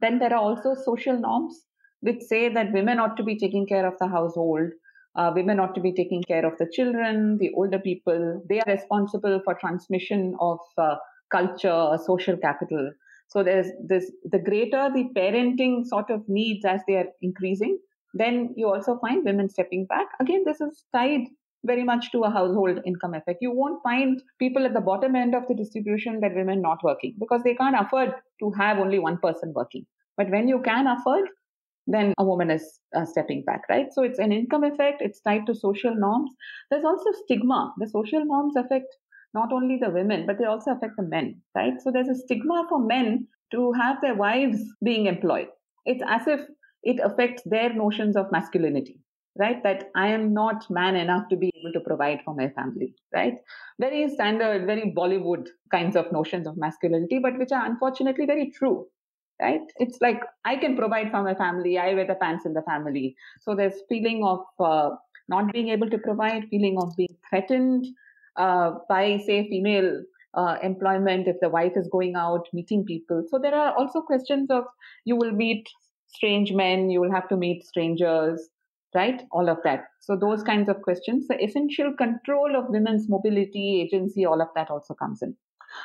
Then 0.00 0.18
there 0.18 0.32
are 0.32 0.42
also 0.42 0.74
social 0.74 1.18
norms 1.18 1.64
which 2.00 2.22
say 2.22 2.48
that 2.52 2.72
women 2.72 2.98
ought 2.98 3.16
to 3.16 3.24
be 3.24 3.36
taking 3.36 3.66
care 3.66 3.86
of 3.86 3.94
the 3.98 4.06
household. 4.06 4.70
Uh, 5.16 5.32
women 5.34 5.58
ought 5.58 5.74
to 5.74 5.80
be 5.80 5.92
taking 5.92 6.22
care 6.22 6.46
of 6.46 6.56
the 6.58 6.70
children, 6.72 7.38
the 7.38 7.50
older 7.56 7.78
people. 7.78 8.42
They 8.48 8.60
are 8.60 8.72
responsible 8.72 9.40
for 9.44 9.54
transmission 9.54 10.36
of 10.40 10.58
uh, 10.76 10.96
culture, 11.30 11.98
social 12.04 12.36
capital. 12.36 12.92
So 13.28 13.42
there's 13.42 13.68
this, 13.86 14.10
the 14.24 14.38
greater 14.38 14.90
the 14.92 15.08
parenting 15.16 15.86
sort 15.86 16.10
of 16.10 16.22
needs 16.28 16.64
as 16.64 16.80
they 16.88 16.96
are 16.96 17.08
increasing, 17.22 17.78
then 18.14 18.54
you 18.56 18.68
also 18.68 18.98
find 18.98 19.24
women 19.24 19.48
stepping 19.48 19.86
back. 19.86 20.06
Again, 20.20 20.42
this 20.44 20.60
is 20.60 20.84
tied 20.94 21.26
very 21.64 21.84
much 21.84 22.10
to 22.12 22.22
a 22.22 22.30
household 22.30 22.80
income 22.86 23.14
effect. 23.14 23.38
You 23.40 23.52
won't 23.52 23.82
find 23.82 24.22
people 24.38 24.64
at 24.64 24.74
the 24.74 24.80
bottom 24.80 25.14
end 25.14 25.34
of 25.34 25.42
the 25.48 25.54
distribution 25.54 26.20
that 26.20 26.34
women 26.34 26.62
not 26.62 26.82
working 26.82 27.14
because 27.18 27.42
they 27.42 27.54
can't 27.54 27.76
afford 27.78 28.14
to 28.40 28.50
have 28.52 28.78
only 28.78 28.98
one 28.98 29.18
person 29.18 29.52
working. 29.54 29.84
But 30.16 30.30
when 30.30 30.48
you 30.48 30.60
can 30.62 30.86
afford, 30.86 31.28
then 31.86 32.12
a 32.18 32.24
woman 32.24 32.50
is 32.50 32.80
uh, 32.94 33.04
stepping 33.04 33.42
back, 33.44 33.62
right? 33.68 33.86
So 33.92 34.02
it's 34.02 34.18
an 34.18 34.30
income 34.30 34.64
effect. 34.64 35.00
It's 35.00 35.20
tied 35.20 35.46
to 35.46 35.54
social 35.54 35.94
norms. 35.94 36.30
There's 36.70 36.84
also 36.84 37.10
stigma. 37.24 37.72
The 37.78 37.88
social 37.88 38.24
norms 38.24 38.56
affect 38.56 38.94
not 39.34 39.52
only 39.52 39.78
the 39.78 39.90
women, 39.90 40.26
but 40.26 40.38
they 40.38 40.44
also 40.44 40.72
affect 40.72 40.96
the 40.96 41.02
men, 41.02 41.40
right? 41.54 41.80
So 41.80 41.90
there's 41.90 42.08
a 42.08 42.14
stigma 42.14 42.66
for 42.68 42.78
men 42.78 43.28
to 43.52 43.72
have 43.72 44.00
their 44.00 44.14
wives 44.14 44.62
being 44.82 45.06
employed. 45.06 45.48
It's 45.84 46.02
as 46.06 46.26
if 46.26 46.40
it 46.82 47.00
affects 47.02 47.42
their 47.44 47.72
notions 47.72 48.16
of 48.16 48.30
masculinity 48.32 49.00
right? 49.38 49.62
That 49.62 49.90
I 49.94 50.08
am 50.08 50.34
not 50.34 50.68
man 50.68 50.96
enough 50.96 51.28
to 51.28 51.36
be 51.36 51.50
able 51.58 51.72
to 51.72 51.80
provide 51.80 52.20
for 52.24 52.34
my 52.34 52.48
family, 52.50 52.94
right? 53.14 53.34
Very 53.80 54.08
standard, 54.08 54.66
very 54.66 54.92
Bollywood 54.96 55.46
kinds 55.70 55.96
of 55.96 56.10
notions 56.12 56.46
of 56.46 56.56
masculinity, 56.56 57.18
but 57.20 57.38
which 57.38 57.52
are 57.52 57.64
unfortunately 57.64 58.26
very 58.26 58.50
true, 58.50 58.86
right? 59.40 59.60
It's 59.76 59.98
like 60.00 60.20
I 60.44 60.56
can 60.56 60.76
provide 60.76 61.10
for 61.10 61.22
my 61.22 61.34
family, 61.34 61.78
I 61.78 61.94
wear 61.94 62.06
the 62.06 62.16
pants 62.16 62.44
in 62.44 62.52
the 62.52 62.62
family. 62.62 63.14
So 63.40 63.54
there's 63.54 63.80
feeling 63.88 64.24
of 64.24 64.40
uh, 64.58 64.90
not 65.28 65.52
being 65.52 65.68
able 65.68 65.88
to 65.90 65.98
provide, 65.98 66.48
feeling 66.48 66.76
of 66.82 66.96
being 66.96 67.16
threatened 67.30 67.86
uh, 68.38 68.72
by, 68.88 69.18
say, 69.26 69.48
female 69.48 70.02
uh, 70.34 70.56
employment 70.62 71.28
if 71.28 71.36
the 71.40 71.48
wife 71.48 71.72
is 71.76 71.88
going 71.90 72.14
out 72.16 72.46
meeting 72.52 72.84
people. 72.84 73.24
So 73.28 73.38
there 73.38 73.54
are 73.54 73.74
also 73.76 74.00
questions 74.00 74.50
of 74.50 74.64
you 75.04 75.16
will 75.16 75.32
meet 75.32 75.66
strange 76.06 76.52
men, 76.52 76.90
you 76.90 77.00
will 77.00 77.12
have 77.12 77.28
to 77.28 77.36
meet 77.36 77.64
strangers 77.64 78.48
right? 78.94 79.22
All 79.32 79.48
of 79.48 79.58
that. 79.64 79.84
So 80.00 80.16
those 80.16 80.42
kinds 80.42 80.68
of 80.68 80.82
questions, 80.82 81.28
the 81.28 81.42
essential 81.42 81.92
control 81.92 82.56
of 82.56 82.68
women's 82.68 83.08
mobility, 83.08 83.82
agency, 83.82 84.24
all 84.24 84.40
of 84.40 84.48
that 84.54 84.70
also 84.70 84.94
comes 84.94 85.22
in. 85.22 85.36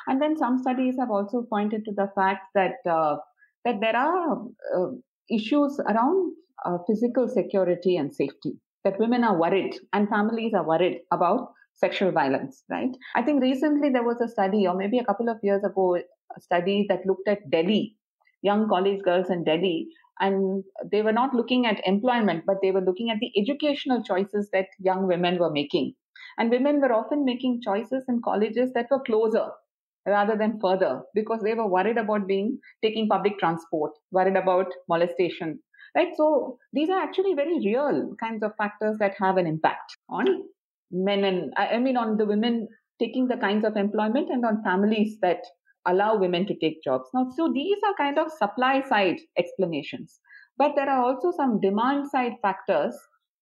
And 0.08 0.22
then 0.22 0.38
some 0.38 0.60
studies 0.60 0.96
have 1.00 1.12
also 1.12 1.46
pointed 1.50 1.84
to 1.86 1.92
the 1.92 2.10
fact 2.16 2.48
that 2.56 2.76
uh, 2.90 3.18
that 3.66 3.80
there 3.82 3.96
are 3.96 4.42
uh, 4.76 4.88
issues 5.30 5.80
around 5.80 6.34
uh, 6.66 6.78
physical 6.88 7.28
security 7.28 7.98
and 7.98 8.14
safety. 8.14 8.54
That 8.86 9.00
women 9.00 9.24
are 9.24 9.38
worried 9.38 9.76
and 9.94 10.10
families 10.10 10.54
are 10.54 10.66
worried 10.66 11.00
about 11.12 11.54
sexual 11.75 12.12
violence, 12.12 12.63
right? 12.70 12.96
I 13.15 13.22
think 13.22 13.42
recently 13.42 13.89
there 13.89 14.03
was 14.03 14.22
a 14.22 14.27
study, 14.27 14.68
or 14.68 14.75
maybe 14.75 15.00
a 15.00 15.06
couple 15.06 15.30
of 15.30 15.38
years 15.44 15.63
ago, 15.63 15.96
a 15.96 16.42
study 16.42 16.86
that 16.89 17.06
looked 17.06 17.27
at 17.27 17.50
Delhi, 17.50 17.96
young 18.42 18.68
college 18.68 19.01
girls 19.03 19.30
in 19.30 19.44
Delhi, 19.44 19.88
and 20.20 20.63
they 20.92 21.01
were 21.01 21.12
not 21.12 21.34
looking 21.34 21.65
at 21.65 21.86
employment, 21.86 22.44
but 22.46 22.58
they 22.62 22.72
were 22.72 22.82
looking 22.82 23.10
at 23.10 23.18
the 23.20 23.32
educational 23.39 24.03
choices 24.03 24.50
that 24.53 24.68
young 24.80 25.08
women 25.08 25.39
were 25.39 25.51
making. 25.51 25.94
And 26.38 26.50
women 26.50 26.82
were 26.82 26.94
often 26.94 27.25
making 27.25 27.62
choices 27.63 28.03
in 28.08 28.22
colleges 28.24 28.72
that 28.74 28.88
were 28.89 29.01
closer 29.01 29.50
rather 30.06 30.36
than 30.38 30.60
further 30.60 31.01
because 31.13 31.42
they 31.42 31.53
were 31.53 31.68
worried 31.68 31.98
about 31.98 32.27
being 32.27 32.60
taking 32.84 33.08
public 33.08 33.39
transport, 33.39 33.92
worried 34.12 34.36
about 34.36 34.68
molestation. 34.89 35.60
Right. 35.96 36.10
So 36.18 36.58
these 36.74 36.89
are 36.89 37.00
actually 37.00 37.36
very 37.36 37.60
real 37.60 38.15
kinds 38.20 38.42
of 38.44 38.56
factors 38.58 38.98
that 39.00 39.13
have 39.20 39.38
an 39.38 39.46
impact 39.46 39.96
on 40.10 40.25
men 40.94 41.24
and 41.24 41.54
I 41.58 41.80
mean 41.80 41.98
on 41.98 42.18
the 42.18 42.26
women 42.26 42.68
taking 43.00 43.28
the 43.28 43.38
kinds 43.38 43.66
of 43.66 43.76
employment 43.76 44.30
and 44.30 44.46
on 44.46 44.64
families 44.64 45.18
that 45.22 45.40
allow 45.86 46.16
women 46.18 46.46
to 46.48 46.56
take 46.56 46.84
jobs. 46.84 47.10
Now, 47.14 47.28
so 47.36 47.52
these 47.54 47.78
are 47.86 47.96
kind 47.96 48.18
of 48.18 48.32
supply 48.32 48.82
side 48.88 49.18
explanations, 49.38 50.20
but 50.58 50.74
there 50.76 50.90
are 50.90 51.04
also 51.04 51.32
some 51.36 51.60
demand 51.60 52.10
side 52.10 52.34
factors 52.42 52.96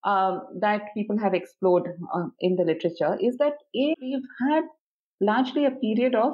um, 0.04 0.42
that 0.62 0.82
people 0.96 1.18
have 1.20 1.34
explored 1.34 1.90
uh, 2.16 2.28
in 2.40 2.56
the 2.56 2.64
literature. 2.64 3.18
Is 3.20 3.38
that 3.38 3.54
a 3.76 3.96
we've 4.02 4.30
had 4.50 4.64
largely 5.20 5.66
a 5.66 5.72
period 5.72 6.16
of 6.16 6.34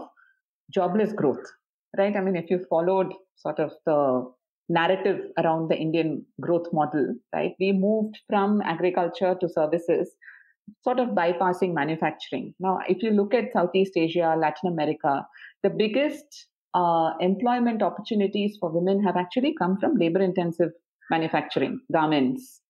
jobless 0.72 1.12
growth, 1.12 1.44
right? 1.98 2.16
I 2.16 2.22
mean, 2.22 2.36
if 2.36 2.50
you 2.50 2.66
followed 2.70 3.14
sort 3.36 3.60
of 3.60 3.72
the 3.86 4.32
narrative 4.70 5.20
around 5.38 5.70
the 5.70 5.78
Indian 5.78 6.26
growth 6.42 6.68
model, 6.74 7.16
right? 7.34 7.54
We 7.60 7.72
moved 7.72 8.18
from 8.30 8.62
agriculture 8.62 9.36
to 9.40 9.50
services, 9.50 10.16
sort 10.84 11.00
of 11.00 11.10
bypassing 11.10 11.74
manufacturing. 11.74 12.54
Now, 12.60 12.80
if 12.88 13.04
you 13.04 13.12
look 13.12 13.34
at 13.34 13.54
Southeast 13.54 13.94
Asia, 13.96 14.36
Latin 14.38 14.72
America, 14.72 15.26
the 15.64 15.70
biggest 15.70 16.48
uh, 16.74 17.12
employment 17.20 17.82
opportunities 17.82 18.58
for 18.60 18.72
women 18.72 19.04
have 19.04 19.18
actually 19.18 19.56
come 19.58 19.78
from 19.80 19.96
labor 19.96 20.22
intensive 20.22 20.70
manufacturing, 21.10 21.80
garments, 21.92 22.62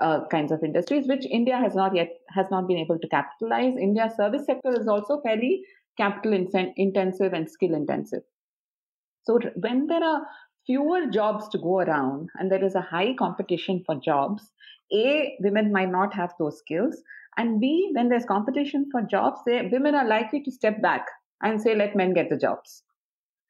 uh, 0.00 0.20
kinds 0.30 0.52
of 0.52 0.62
industries, 0.62 1.08
which 1.08 1.26
India 1.26 1.56
has 1.56 1.74
not 1.74 1.94
yet 1.94 2.10
has 2.30 2.46
not 2.50 2.68
been 2.68 2.78
able 2.78 2.98
to 2.98 3.08
capitalize. 3.08 3.74
India's 3.80 4.16
service 4.16 4.46
sector 4.46 4.80
is 4.80 4.86
also 4.86 5.20
fairly 5.22 5.62
capital 5.96 6.32
intensive 6.76 7.32
and 7.32 7.50
skill 7.50 7.74
intensive. 7.74 8.22
So 9.24 9.40
when 9.56 9.88
there 9.88 10.02
are 10.02 10.22
fewer 10.66 11.06
jobs 11.06 11.48
to 11.48 11.58
go 11.58 11.80
around 11.80 12.28
and 12.36 12.50
there 12.50 12.64
is 12.64 12.74
a 12.74 12.80
high 12.80 13.14
competition 13.18 13.82
for 13.84 13.96
jobs, 13.96 14.52
A, 14.92 15.36
women 15.40 15.72
might 15.72 15.90
not 15.90 16.14
have 16.14 16.32
those 16.38 16.58
skills. 16.58 17.02
And 17.38 17.60
B, 17.60 17.90
when 17.94 18.08
there's 18.08 18.26
competition 18.26 18.88
for 18.90 19.00
jobs, 19.00 19.40
they, 19.46 19.66
women 19.72 19.94
are 19.94 20.06
likely 20.06 20.42
to 20.42 20.50
step 20.50 20.82
back 20.82 21.06
and 21.42 21.62
say, 21.62 21.74
let 21.74 21.96
men 21.96 22.12
get 22.12 22.28
the 22.28 22.36
jobs, 22.36 22.82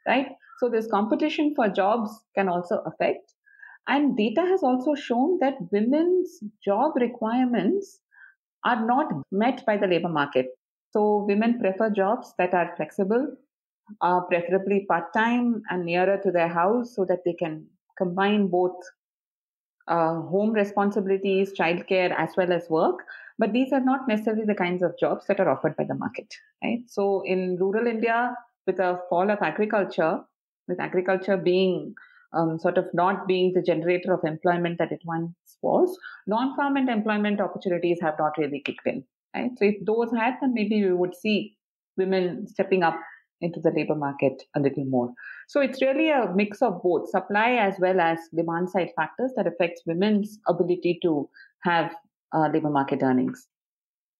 right? 0.06 0.28
So 0.58 0.68
this 0.68 0.86
competition 0.86 1.54
for 1.56 1.68
jobs 1.68 2.10
can 2.36 2.48
also 2.48 2.82
affect. 2.86 3.32
And 3.88 4.16
data 4.16 4.42
has 4.42 4.62
also 4.62 4.94
shown 4.94 5.38
that 5.40 5.54
women's 5.72 6.38
job 6.62 6.92
requirements 6.96 8.00
are 8.64 8.84
not 8.84 9.06
met 9.32 9.64
by 9.64 9.78
the 9.78 9.86
labor 9.86 10.10
market. 10.10 10.48
So 10.90 11.24
women 11.26 11.58
prefer 11.58 11.88
jobs 11.88 12.34
that 12.38 12.52
are 12.52 12.74
flexible, 12.76 13.36
uh, 14.02 14.20
preferably 14.22 14.84
part 14.86 15.14
time 15.14 15.62
and 15.70 15.86
nearer 15.86 16.18
to 16.18 16.30
their 16.30 16.48
house 16.48 16.94
so 16.94 17.06
that 17.06 17.20
they 17.24 17.32
can 17.32 17.66
combine 17.96 18.48
both 18.48 18.76
uh, 19.86 20.20
home 20.20 20.52
responsibilities, 20.52 21.52
childcare, 21.58 22.14
as 22.16 22.36
well 22.36 22.52
as 22.52 22.68
work. 22.68 23.04
But 23.38 23.52
these 23.52 23.72
are 23.72 23.80
not 23.80 24.08
necessarily 24.08 24.44
the 24.44 24.54
kinds 24.54 24.82
of 24.82 24.98
jobs 24.98 25.26
that 25.28 25.38
are 25.40 25.48
offered 25.48 25.76
by 25.76 25.84
the 25.84 25.94
market, 25.94 26.34
right? 26.62 26.82
So 26.86 27.22
in 27.24 27.56
rural 27.60 27.86
India, 27.86 28.34
with 28.66 28.80
a 28.80 29.00
fall 29.08 29.30
of 29.30 29.38
agriculture, 29.40 30.20
with 30.66 30.80
agriculture 30.80 31.36
being 31.36 31.94
um, 32.32 32.58
sort 32.58 32.78
of 32.78 32.86
not 32.92 33.26
being 33.26 33.52
the 33.54 33.62
generator 33.62 34.12
of 34.12 34.20
employment 34.24 34.78
that 34.78 34.92
it 34.92 35.00
once 35.04 35.32
was, 35.62 35.96
non-farm 36.26 36.76
and 36.76 36.88
employment 36.88 37.40
opportunities 37.40 37.98
have 38.02 38.14
not 38.18 38.36
really 38.36 38.60
kicked 38.60 38.86
in, 38.86 39.04
right? 39.34 39.50
So 39.56 39.64
if 39.64 39.76
those 39.84 40.10
had, 40.12 40.34
then 40.40 40.52
maybe 40.52 40.84
we 40.84 40.92
would 40.92 41.14
see 41.14 41.56
women 41.96 42.46
stepping 42.46 42.82
up 42.82 42.98
into 43.40 43.60
the 43.60 43.70
labor 43.70 43.94
market 43.94 44.42
a 44.56 44.60
little 44.60 44.84
more. 44.84 45.12
So 45.46 45.60
it's 45.60 45.80
really 45.80 46.10
a 46.10 46.32
mix 46.34 46.60
of 46.60 46.82
both 46.82 47.08
supply 47.08 47.52
as 47.52 47.74
well 47.78 48.00
as 48.00 48.18
demand 48.34 48.70
side 48.70 48.90
factors 48.96 49.32
that 49.36 49.46
affects 49.46 49.82
women's 49.86 50.38
ability 50.48 50.98
to 51.02 51.28
have 51.62 51.94
uh, 52.32 52.48
labor 52.52 52.70
market 52.70 53.02
earnings. 53.02 53.46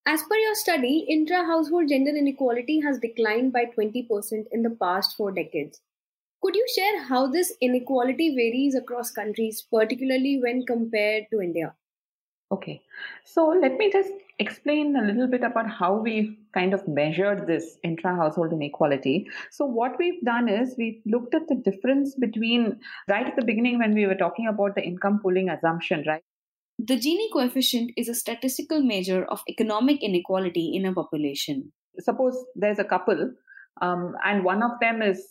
As 0.07 0.23
per 0.23 0.37
your 0.37 0.55
study, 0.55 1.05
intra 1.09 1.45
household 1.45 1.88
gender 1.88 2.17
inequality 2.17 2.81
has 2.81 2.99
declined 2.99 3.53
by 3.53 3.67
20% 3.67 4.47
in 4.50 4.62
the 4.62 4.71
past 4.71 5.17
four 5.17 5.31
decades. 5.33 5.81
Could 6.41 6.55
you 6.55 6.67
share 6.75 7.03
how 7.05 7.27
this 7.27 7.53
inequality 7.61 8.35
varies 8.35 8.75
across 8.75 9.11
countries, 9.11 9.67
particularly 9.71 10.41
when 10.41 10.65
compared 10.65 11.27
to 11.31 11.41
India? 11.41 11.75
Okay, 12.50 12.81
so 13.25 13.49
let 13.49 13.77
me 13.77 13.93
just 13.93 14.11
explain 14.38 14.97
a 14.97 15.03
little 15.03 15.27
bit 15.27 15.43
about 15.43 15.69
how 15.69 15.93
we've 15.95 16.35
kind 16.55 16.73
of 16.73 16.88
measured 16.88 17.47
this 17.47 17.77
intra 17.85 18.17
household 18.17 18.55
inequality. 18.55 19.29
So, 19.50 19.67
what 19.67 19.99
we've 19.99 20.23
done 20.23 20.49
is 20.49 20.75
we've 20.79 21.03
looked 21.05 21.35
at 21.35 21.49
the 21.49 21.57
difference 21.57 22.15
between 22.15 22.81
right 23.09 23.27
at 23.27 23.37
the 23.37 23.45
beginning 23.45 23.79
when 23.79 23.93
we 23.93 24.07
were 24.07 24.15
talking 24.15 24.47
about 24.47 24.77
the 24.77 24.83
income 24.83 25.21
pooling 25.21 25.50
assumption, 25.50 26.05
right? 26.07 26.23
The 26.79 26.95
Gini 26.95 27.27
coefficient 27.33 27.91
is 27.97 28.09
a 28.09 28.15
statistical 28.15 28.83
measure 28.83 29.25
of 29.25 29.43
economic 29.49 30.01
inequality 30.01 30.73
in 30.75 30.87
a 30.87 30.93
population. 30.93 31.73
Suppose 31.99 32.37
there's 32.55 32.79
a 32.79 32.85
couple 32.85 33.33
um, 33.81 34.15
and 34.25 34.45
one 34.45 34.63
of 34.63 34.73
them 34.81 35.03
is 35.03 35.27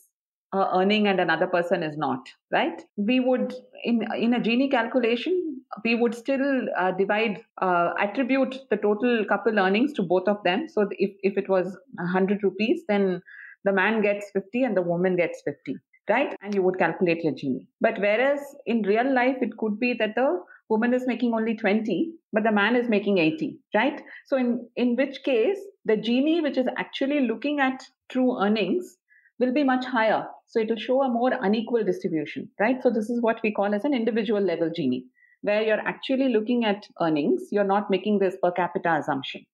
uh, 0.54 0.68
earning 0.76 1.08
and 1.08 1.20
another 1.20 1.48
person 1.48 1.84
is 1.84 1.98
not, 1.98 2.20
right? 2.52 2.82
We 2.98 3.20
would, 3.20 3.54
in, 3.84 4.06
in 4.18 4.34
a 4.34 4.40
Gini 4.40 4.70
calculation, 4.70 5.62
we 5.84 5.96
would 5.96 6.16
still 6.16 6.66
uh, 6.78 6.92
divide, 6.92 7.42
uh, 7.62 7.92
attribute 8.00 8.58
the 8.70 8.78
total 8.78 9.26
couple 9.28 9.60
earnings 9.60 9.94
to 9.94 10.04
both 10.04 10.28
of 10.28 10.44
them. 10.44 10.68
So 10.70 10.88
if, 10.92 11.12
if 11.22 11.38
it 11.38 11.50
was 11.50 11.78
100 11.96 12.44
rupees, 12.44 12.82
then 12.88 13.22
the 13.64 13.74
man 13.74 14.02
gets 14.02 14.32
50 14.32 14.64
and 14.64 14.78
the 14.78 14.82
woman 14.82 15.16
gets 15.16 15.42
50, 15.44 15.76
right? 16.10 16.36
And 16.42 16.56
you 16.56 16.62
would 16.62 16.78
calculate 16.78 17.24
your 17.24 17.34
Gini. 17.34 17.68
But 17.82 18.00
whereas 18.00 18.40
in 18.66 18.84
real 18.84 19.14
life, 19.14 19.38
it 19.42 19.58
could 19.58 19.80
be 19.80 19.94
that 19.96 20.16
the 20.16 20.40
woman 20.70 20.94
is 20.94 21.08
making 21.08 21.34
only 21.34 21.56
20 21.56 22.12
but 22.34 22.44
the 22.44 22.52
man 22.52 22.76
is 22.76 22.90
making 22.90 23.18
80 23.18 23.58
right? 23.74 24.02
So 24.26 24.38
in 24.38 24.70
in 24.76 24.96
which 24.96 25.24
case 25.24 25.58
the 25.86 25.98
gini 25.98 26.42
which 26.44 26.58
is 26.58 26.68
actually 26.78 27.22
looking 27.22 27.60
at 27.60 27.84
true 28.10 28.40
earnings 28.42 28.98
will 29.40 29.54
be 29.54 29.64
much 29.64 29.86
higher. 29.86 30.26
So 30.48 30.60
it 30.60 30.70
will 30.70 30.78
show 30.78 31.02
a 31.04 31.10
more 31.10 31.32
unequal 31.42 31.84
distribution 31.84 32.50
right? 32.60 32.82
So 32.82 32.90
this 32.90 33.10
is 33.10 33.22
what 33.22 33.42
we 33.44 33.54
call 33.54 33.74
as 33.74 33.86
an 33.86 33.94
individual 33.94 34.42
level 34.42 34.70
gini 34.70 35.04
where 35.42 35.62
you're 35.62 35.88
actually 35.94 36.30
looking 36.30 36.66
at 36.66 36.88
earnings 37.02 37.50
you're 37.52 37.72
not 37.76 37.90
making 37.90 38.20
this 38.20 38.38
per 38.44 38.52
capita 38.52 38.96
assumption. 38.96 39.46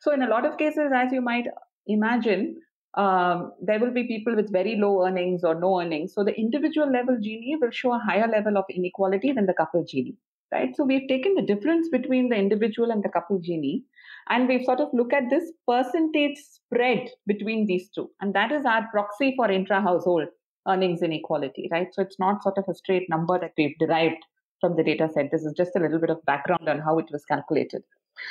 So 0.00 0.12
in 0.12 0.22
a 0.22 0.28
lot 0.28 0.44
of 0.44 0.58
cases 0.58 0.92
as 0.94 1.12
you 1.12 1.22
might 1.22 1.46
imagine 1.86 2.56
um, 2.94 3.52
there 3.62 3.78
will 3.78 3.92
be 3.92 4.04
people 4.04 4.34
with 4.34 4.50
very 4.52 4.76
low 4.76 5.06
earnings 5.06 5.44
or 5.44 5.54
no 5.54 5.80
earnings. 5.80 6.12
So 6.12 6.24
the 6.24 6.34
individual 6.34 6.90
level 6.90 7.16
Gini 7.16 7.54
will 7.60 7.70
show 7.70 7.92
a 7.92 8.00
higher 8.00 8.26
level 8.26 8.58
of 8.58 8.64
inequality 8.68 9.32
than 9.32 9.46
the 9.46 9.54
couple 9.54 9.84
Gini 9.84 10.16
right? 10.52 10.74
So 10.74 10.84
we've 10.84 11.08
taken 11.08 11.34
the 11.34 11.42
difference 11.42 11.88
between 11.88 12.28
the 12.28 12.36
individual 12.36 12.90
and 12.90 13.02
the 13.02 13.08
couple 13.08 13.40
Gini, 13.40 13.82
and 14.28 14.48
we've 14.48 14.64
sort 14.64 14.80
of 14.80 14.88
looked 14.92 15.12
at 15.12 15.30
this 15.30 15.52
percentage 15.66 16.38
spread 16.38 17.08
between 17.26 17.66
these 17.66 17.90
two. 17.90 18.10
And 18.20 18.34
that 18.34 18.52
is 18.52 18.64
our 18.64 18.86
proxy 18.90 19.34
for 19.36 19.50
intra 19.50 19.80
household 19.80 20.28
earnings 20.68 21.02
inequality, 21.02 21.68
right? 21.70 21.88
So 21.92 22.02
it's 22.02 22.18
not 22.18 22.42
sort 22.42 22.58
of 22.58 22.64
a 22.68 22.74
straight 22.74 23.08
number 23.08 23.38
that 23.38 23.52
we've 23.56 23.78
derived 23.78 24.22
from 24.60 24.76
the 24.76 24.84
data 24.84 25.08
set. 25.12 25.30
This 25.30 25.42
is 25.42 25.54
just 25.56 25.72
a 25.76 25.80
little 25.80 25.98
bit 25.98 26.10
of 26.10 26.24
background 26.26 26.68
on 26.68 26.80
how 26.80 26.98
it 26.98 27.06
was 27.10 27.24
calculated. 27.24 27.82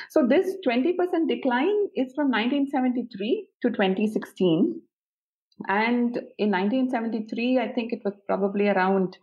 So 0.09 0.27
this 0.27 0.55
20% 0.67 0.93
decline 1.27 1.87
is 1.95 2.13
from 2.13 2.29
1973 2.29 3.47
to 3.63 3.69
2016. 3.69 4.81
And 5.67 6.15
in 6.37 6.51
1973, 6.51 7.59
I 7.59 7.67
think 7.69 7.91
it 7.91 8.01
was 8.05 8.13
probably 8.27 8.69
around 8.69 9.17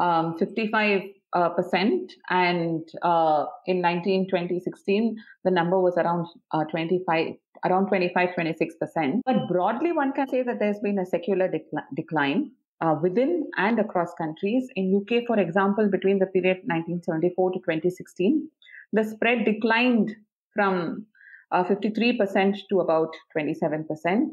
um, 0.00 0.36
55 0.38 1.02
uh, 1.36 1.50
percent, 1.50 2.14
and 2.30 2.88
uh, 3.02 3.44
in 3.66 3.82
19, 3.82 4.28
2016, 4.28 5.16
the 5.44 5.50
number 5.50 5.78
was 5.78 5.96
around 5.98 6.26
uh, 6.52 6.64
25, 6.64 7.34
around 7.66 7.88
25, 7.88 8.34
26 8.34 8.74
percent. 8.76 9.22
But 9.26 9.46
broadly, 9.46 9.92
one 9.92 10.12
can 10.12 10.28
say 10.28 10.42
that 10.42 10.58
there's 10.58 10.80
been 10.80 10.98
a 10.98 11.04
secular 11.04 11.48
decl- 11.48 11.84
decline 11.94 12.52
uh, 12.80 12.94
within 13.02 13.50
and 13.58 13.78
across 13.78 14.14
countries. 14.14 14.68
In 14.76 14.96
UK, 14.96 15.26
for 15.26 15.38
example, 15.38 15.90
between 15.90 16.18
the 16.18 16.26
period 16.26 16.62
1974 16.64 17.52
to 17.52 17.58
2016, 17.58 18.48
the 18.94 19.04
spread 19.04 19.44
declined 19.44 20.16
from 20.54 21.04
53% 21.52 22.54
uh, 22.54 22.56
to 22.70 22.80
about 22.80 23.14
27%. 23.36 24.28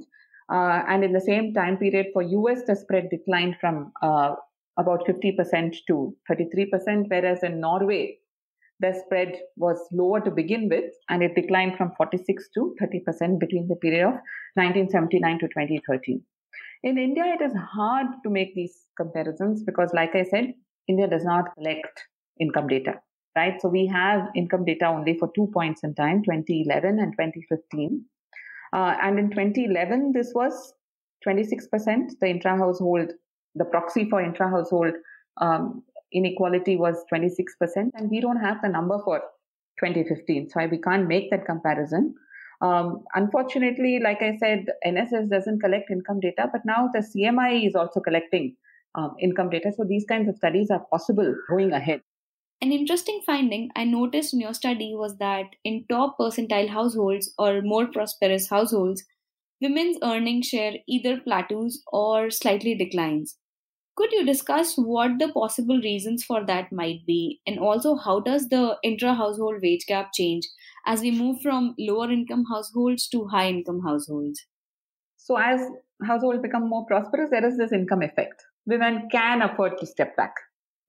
Uh, 0.49 0.83
and 0.87 1.03
in 1.03 1.11
the 1.11 1.21
same 1.21 1.53
time 1.53 1.77
period 1.77 2.07
for 2.13 2.21
US, 2.21 2.63
the 2.65 2.75
spread 2.75 3.09
declined 3.09 3.57
from 3.59 3.91
about 4.77 5.05
50% 5.05 5.75
to 5.87 6.15
33%, 6.29 7.05
whereas 7.07 7.43
in 7.43 7.59
Norway, 7.59 8.17
the 8.79 8.93
spread 9.05 9.39
was 9.55 9.77
lower 9.91 10.19
to 10.21 10.31
begin 10.31 10.67
with, 10.67 10.91
and 11.09 11.23
it 11.23 11.35
declined 11.35 11.77
from 11.77 11.91
46 11.95 12.49
to 12.55 12.75
30% 12.81 13.39
between 13.39 13.67
the 13.67 13.75
period 13.75 14.07
of 14.07 14.13
1979 14.55 15.39
to 15.39 15.47
2013. 15.47 16.21
In 16.83 16.97
India, 16.97 17.23
it 17.39 17.41
is 17.41 17.53
hard 17.55 18.07
to 18.23 18.29
make 18.29 18.53
these 18.55 18.87
comparisons 18.97 19.63
because, 19.63 19.93
like 19.93 20.15
I 20.15 20.23
said, 20.23 20.53
India 20.87 21.07
does 21.07 21.23
not 21.23 21.55
collect 21.55 22.03
income 22.39 22.67
data, 22.67 22.95
right? 23.37 23.61
So 23.61 23.69
we 23.69 23.85
have 23.87 24.27
income 24.35 24.65
data 24.65 24.87
only 24.87 25.17
for 25.17 25.31
two 25.33 25.49
points 25.53 25.83
in 25.83 25.95
time, 25.95 26.23
2011 26.23 26.99
and 26.99 27.13
2015. 27.13 28.03
Uh, 28.73 28.97
and 29.01 29.19
in 29.19 29.29
2011, 29.29 30.11
this 30.11 30.33
was 30.35 30.73
26%, 31.25 32.19
the 32.19 32.27
intra 32.27 32.57
household 32.57 33.13
the 33.55 33.65
proxy 33.65 34.09
for 34.09 34.21
intra 34.21 34.49
household 34.49 34.93
um, 35.41 35.83
inequality 36.11 36.75
was 36.77 37.03
26%, 37.11 37.43
and 37.95 38.09
we 38.09 38.21
don't 38.21 38.39
have 38.39 38.61
the 38.61 38.69
number 38.69 38.99
for 39.03 39.19
2015. 39.83 40.49
So 40.49 40.65
we 40.67 40.79
can't 40.79 41.07
make 41.07 41.31
that 41.31 41.45
comparison. 41.45 42.15
Um, 42.61 43.03
unfortunately, 43.13 43.99
like 44.01 44.21
I 44.21 44.37
said, 44.37 44.65
NSS 44.85 45.29
doesn't 45.29 45.59
collect 45.59 45.91
income 45.91 46.19
data, 46.19 46.47
but 46.51 46.61
now 46.65 46.89
the 46.93 46.99
CMI 46.99 47.67
is 47.67 47.75
also 47.75 47.99
collecting 47.99 48.55
um, 48.95 49.15
income 49.19 49.49
data. 49.49 49.71
So 49.75 49.83
these 49.83 50.05
kinds 50.05 50.29
of 50.29 50.37
studies 50.37 50.69
are 50.69 50.85
possible 50.91 51.35
going 51.49 51.73
ahead. 51.73 52.01
An 52.61 52.71
interesting 52.71 53.21
finding 53.25 53.69
I 53.75 53.83
noticed 53.83 54.33
in 54.33 54.39
your 54.39 54.53
study 54.53 54.93
was 54.95 55.17
that 55.17 55.47
in 55.65 55.85
top 55.89 56.17
percentile 56.17 56.69
households 56.69 57.33
or 57.37 57.61
more 57.61 57.87
prosperous 57.87 58.49
households, 58.49 59.03
women's 59.59 59.97
earning 60.01 60.41
share 60.41 60.75
either 60.87 61.19
plateaus 61.19 61.83
or 61.91 62.29
slightly 62.29 62.75
declines. 62.75 63.37
Could 63.95 64.11
you 64.11 64.25
discuss 64.25 64.75
what 64.75 65.19
the 65.19 65.31
possible 65.31 65.79
reasons 65.79 66.23
for 66.23 66.43
that 66.45 66.71
might 66.71 67.05
be, 67.05 67.41
and 67.45 67.59
also 67.59 67.95
how 67.95 68.19
does 68.21 68.49
the 68.49 68.77
intra 68.83 69.13
household 69.13 69.61
wage 69.61 69.85
gap 69.85 70.11
change 70.13 70.47
as 70.87 71.01
we 71.01 71.11
move 71.11 71.41
from 71.41 71.75
lower 71.77 72.11
income 72.11 72.45
households 72.49 73.07
to 73.09 73.27
high 73.27 73.49
income 73.49 73.81
households? 73.81 74.45
So, 75.17 75.37
as 75.37 75.61
households 76.05 76.41
become 76.41 76.67
more 76.67 76.85
prosperous, 76.87 77.29
there 77.29 77.45
is 77.45 77.57
this 77.57 77.71
income 77.71 78.01
effect. 78.01 78.43
Women 78.65 79.09
can 79.11 79.43
afford 79.43 79.77
to 79.77 79.85
step 79.85 80.17
back, 80.17 80.33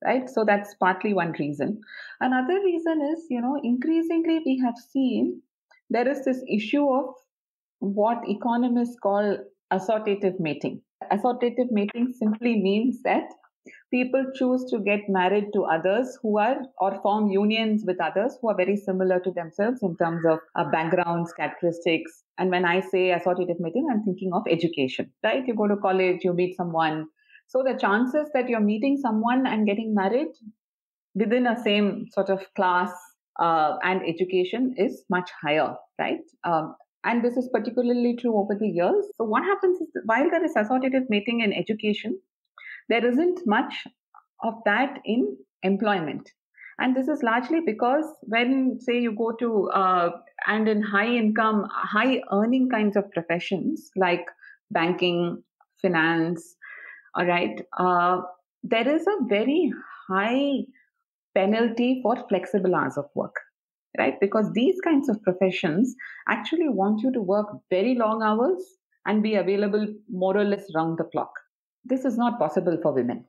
right? 0.03 0.27
So, 0.27 0.43
that's 0.43 0.73
partly 0.75 1.13
one 1.13 1.33
reason. 1.39 1.81
Another 2.19 2.59
reason 2.63 3.01
is, 3.13 3.27
you 3.29 3.39
know, 3.39 3.59
increasingly 3.63 4.41
we 4.43 4.59
have 4.65 4.77
seen 4.77 5.41
there 5.91 6.09
is 6.09 6.25
this 6.25 6.43
issue 6.49 6.89
of 6.89 7.13
what 7.79 8.27
economists 8.27 8.97
call 9.01 9.37
assortative 9.71 10.39
mating 10.39 10.81
Assortative 11.11 11.71
mating 11.71 12.13
simply 12.13 12.61
means 12.61 13.01
that 13.03 13.29
people 13.91 14.23
choose 14.35 14.65
to 14.71 14.79
get 14.79 15.01
married 15.09 15.45
to 15.53 15.63
others 15.63 16.17
who 16.21 16.37
are 16.37 16.57
or 16.79 16.99
form 17.01 17.29
unions 17.29 17.83
with 17.85 17.99
others 18.01 18.37
who 18.41 18.49
are 18.49 18.55
very 18.55 18.75
similar 18.75 19.19
to 19.19 19.31
themselves 19.31 19.79
in 19.81 19.95
terms 19.97 20.25
of 20.25 20.39
uh, 20.55 20.69
backgrounds 20.71 21.33
characteristics. 21.33 22.23
And 22.37 22.49
when 22.49 22.65
i 22.65 22.79
say 22.79 23.09
assortative 23.17 23.59
mating 23.59 23.87
i'm 23.91 24.03
thinking 24.03 24.33
of 24.33 24.43
education 24.49 25.11
right? 25.23 25.45
You 25.47 25.55
go 25.55 25.67
to 25.67 25.77
college 25.77 26.23
you 26.23 26.33
meet 26.33 26.55
someone. 26.55 27.07
So 27.47 27.63
the 27.63 27.77
chances 27.77 28.29
that 28.33 28.49
you're 28.49 28.59
meeting 28.59 28.97
someone 28.97 29.45
and 29.45 29.65
getting 29.65 29.93
married 29.93 30.29
within 31.13 31.47
a 31.47 31.61
same 31.61 32.07
sort 32.11 32.29
of 32.29 32.43
class 32.55 32.91
uh, 33.39 33.77
and 33.83 34.01
education 34.07 34.75
is 34.77 35.03
much 35.09 35.29
higher 35.41 35.75
right? 35.99 36.21
Um, 36.43 36.75
and 37.05 37.23
this 37.23 37.37
is 37.37 37.49
particularly 37.53 38.17
true 38.19 38.35
over 38.37 38.55
the 38.59 38.67
years. 38.67 39.05
So, 39.15 39.23
what 39.23 39.43
happens 39.43 39.79
is 39.79 39.87
while 40.05 40.29
there 40.29 40.43
is 40.43 40.55
assortative 40.55 41.05
mating 41.09 41.41
in 41.41 41.53
education, 41.53 42.19
there 42.89 43.05
isn't 43.05 43.41
much 43.45 43.85
of 44.43 44.55
that 44.65 44.99
in 45.05 45.37
employment. 45.63 46.29
And 46.79 46.95
this 46.95 47.07
is 47.07 47.23
largely 47.23 47.61
because 47.65 48.05
when, 48.23 48.79
say, 48.81 48.99
you 48.99 49.15
go 49.15 49.31
to 49.39 49.69
uh, 49.69 50.09
and 50.45 50.67
in 50.67 50.81
high 50.81 51.07
income, 51.07 51.67
high 51.71 52.21
earning 52.33 52.69
kinds 52.69 52.97
of 52.97 53.09
professions 53.11 53.89
like 53.95 54.25
banking, 54.71 55.41
finance, 55.81 56.55
all 57.15 57.25
right, 57.25 57.61
uh, 57.77 58.21
there 58.63 58.87
is 58.87 59.07
a 59.07 59.25
very 59.29 59.71
high 60.09 60.65
penalty 61.33 62.01
for 62.03 62.17
flexible 62.27 62.75
hours 62.75 62.97
of 62.97 63.05
work 63.15 63.35
right? 63.97 64.19
Because 64.19 64.51
these 64.53 64.79
kinds 64.81 65.09
of 65.09 65.21
professions 65.23 65.95
actually 66.29 66.69
want 66.69 67.01
you 67.01 67.11
to 67.11 67.21
work 67.21 67.47
very 67.69 67.95
long 67.95 68.21
hours 68.23 68.63
and 69.05 69.23
be 69.23 69.35
available 69.35 69.87
more 70.09 70.35
or 70.37 70.43
less 70.43 70.65
round 70.75 70.97
the 70.97 71.03
clock. 71.05 71.31
This 71.83 72.05
is 72.05 72.17
not 72.17 72.39
possible 72.39 72.77
for 72.81 72.93
women 72.93 73.25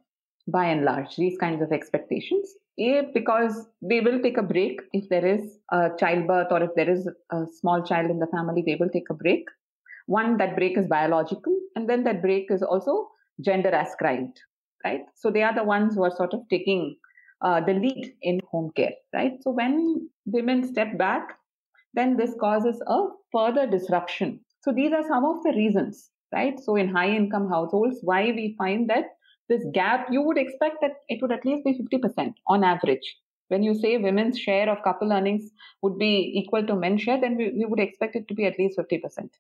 by 0.49 0.67
and 0.67 0.85
large, 0.85 1.17
these 1.17 1.37
kinds 1.39 1.61
of 1.61 1.73
expectations. 1.73 2.55
A, 2.79 3.09
because 3.13 3.67
they 3.83 4.01
will 4.01 4.21
take 4.21 4.37
a 4.39 4.43
break 4.43 4.81
if 4.93 5.09
there 5.09 5.27
is 5.27 5.59
a 5.73 5.91
childbirth 5.99 6.49
or 6.51 6.63
if 6.63 6.71
there 6.77 6.89
is 6.89 7.09
a 7.33 7.45
small 7.59 7.83
child 7.83 8.11
in 8.11 8.19
the 8.19 8.27
family, 8.29 8.63
they 8.65 8.77
will 8.79 8.91
take 8.91 9.11
a 9.11 9.15
break. 9.15 9.45
One, 10.07 10.37
that 10.37 10.55
break 10.55 10.79
is 10.79 10.87
biological, 10.87 11.53
and 11.75 11.89
then 11.89 12.05
that 12.05 12.23
break 12.23 12.51
is 12.51 12.63
also 12.63 13.09
gender 13.41 13.71
ascribed, 13.71 14.39
right? 14.85 15.01
So 15.17 15.31
they 15.31 15.43
are 15.43 15.55
the 15.55 15.65
ones 15.65 15.95
who 15.95 16.05
are 16.05 16.15
sort 16.15 16.33
of 16.33 16.43
taking 16.49 16.97
uh, 17.41 17.61
the 17.61 17.75
lead 17.75 18.15
in 18.23 18.41
home 18.51 18.71
care, 18.77 18.95
right? 19.13 19.43
So 19.43 19.51
when 19.51 20.09
women 20.25 20.67
step 20.67 20.97
back, 20.99 21.39
then 21.95 22.17
this 22.17 22.35
causes 22.39 22.81
a 22.87 23.07
further 23.33 23.67
disruption. 23.67 24.41
So 24.63 24.73
these 24.73 24.93
are 24.93 25.07
some 25.07 25.25
of 25.25 25.43
the 25.43 25.53
reasons, 25.53 26.11
right? 26.33 26.59
So 26.61 26.77
in 26.77 26.89
high 26.89 27.11
income 27.11 27.49
households, 27.49 27.99
why 28.03 28.25
we 28.25 28.55
find 28.59 28.89
that 28.91 29.05
this 29.49 29.65
gap, 29.73 30.09
you 30.11 30.23
would 30.23 30.39
expect 30.39 30.79
that 30.81 30.95
it 31.09 31.23
would 31.23 31.33
at 31.33 31.45
least 31.45 31.65
be 31.65 31.79
50% 31.79 32.35
on 32.49 32.65
average. 32.65 33.17
When 33.49 33.63
you 33.63 33.75
say 33.75 33.97
women's 33.97 34.39
share 34.39 34.69
of 34.69 34.83
couple 34.83 35.13
earnings 35.13 35.51
would 35.83 35.99
be 35.99 36.33
equal 36.35 36.67
to 36.67 36.75
men's 36.75 37.03
share, 37.03 37.21
then 37.21 37.37
we, 37.37 37.51
we 37.51 37.65
would 37.65 37.79
expect 37.79 38.17
it 38.17 38.27
to 38.29 38.35
be 38.35 38.45
at 38.45 38.59
least 38.59 38.79
50%. 38.79 39.31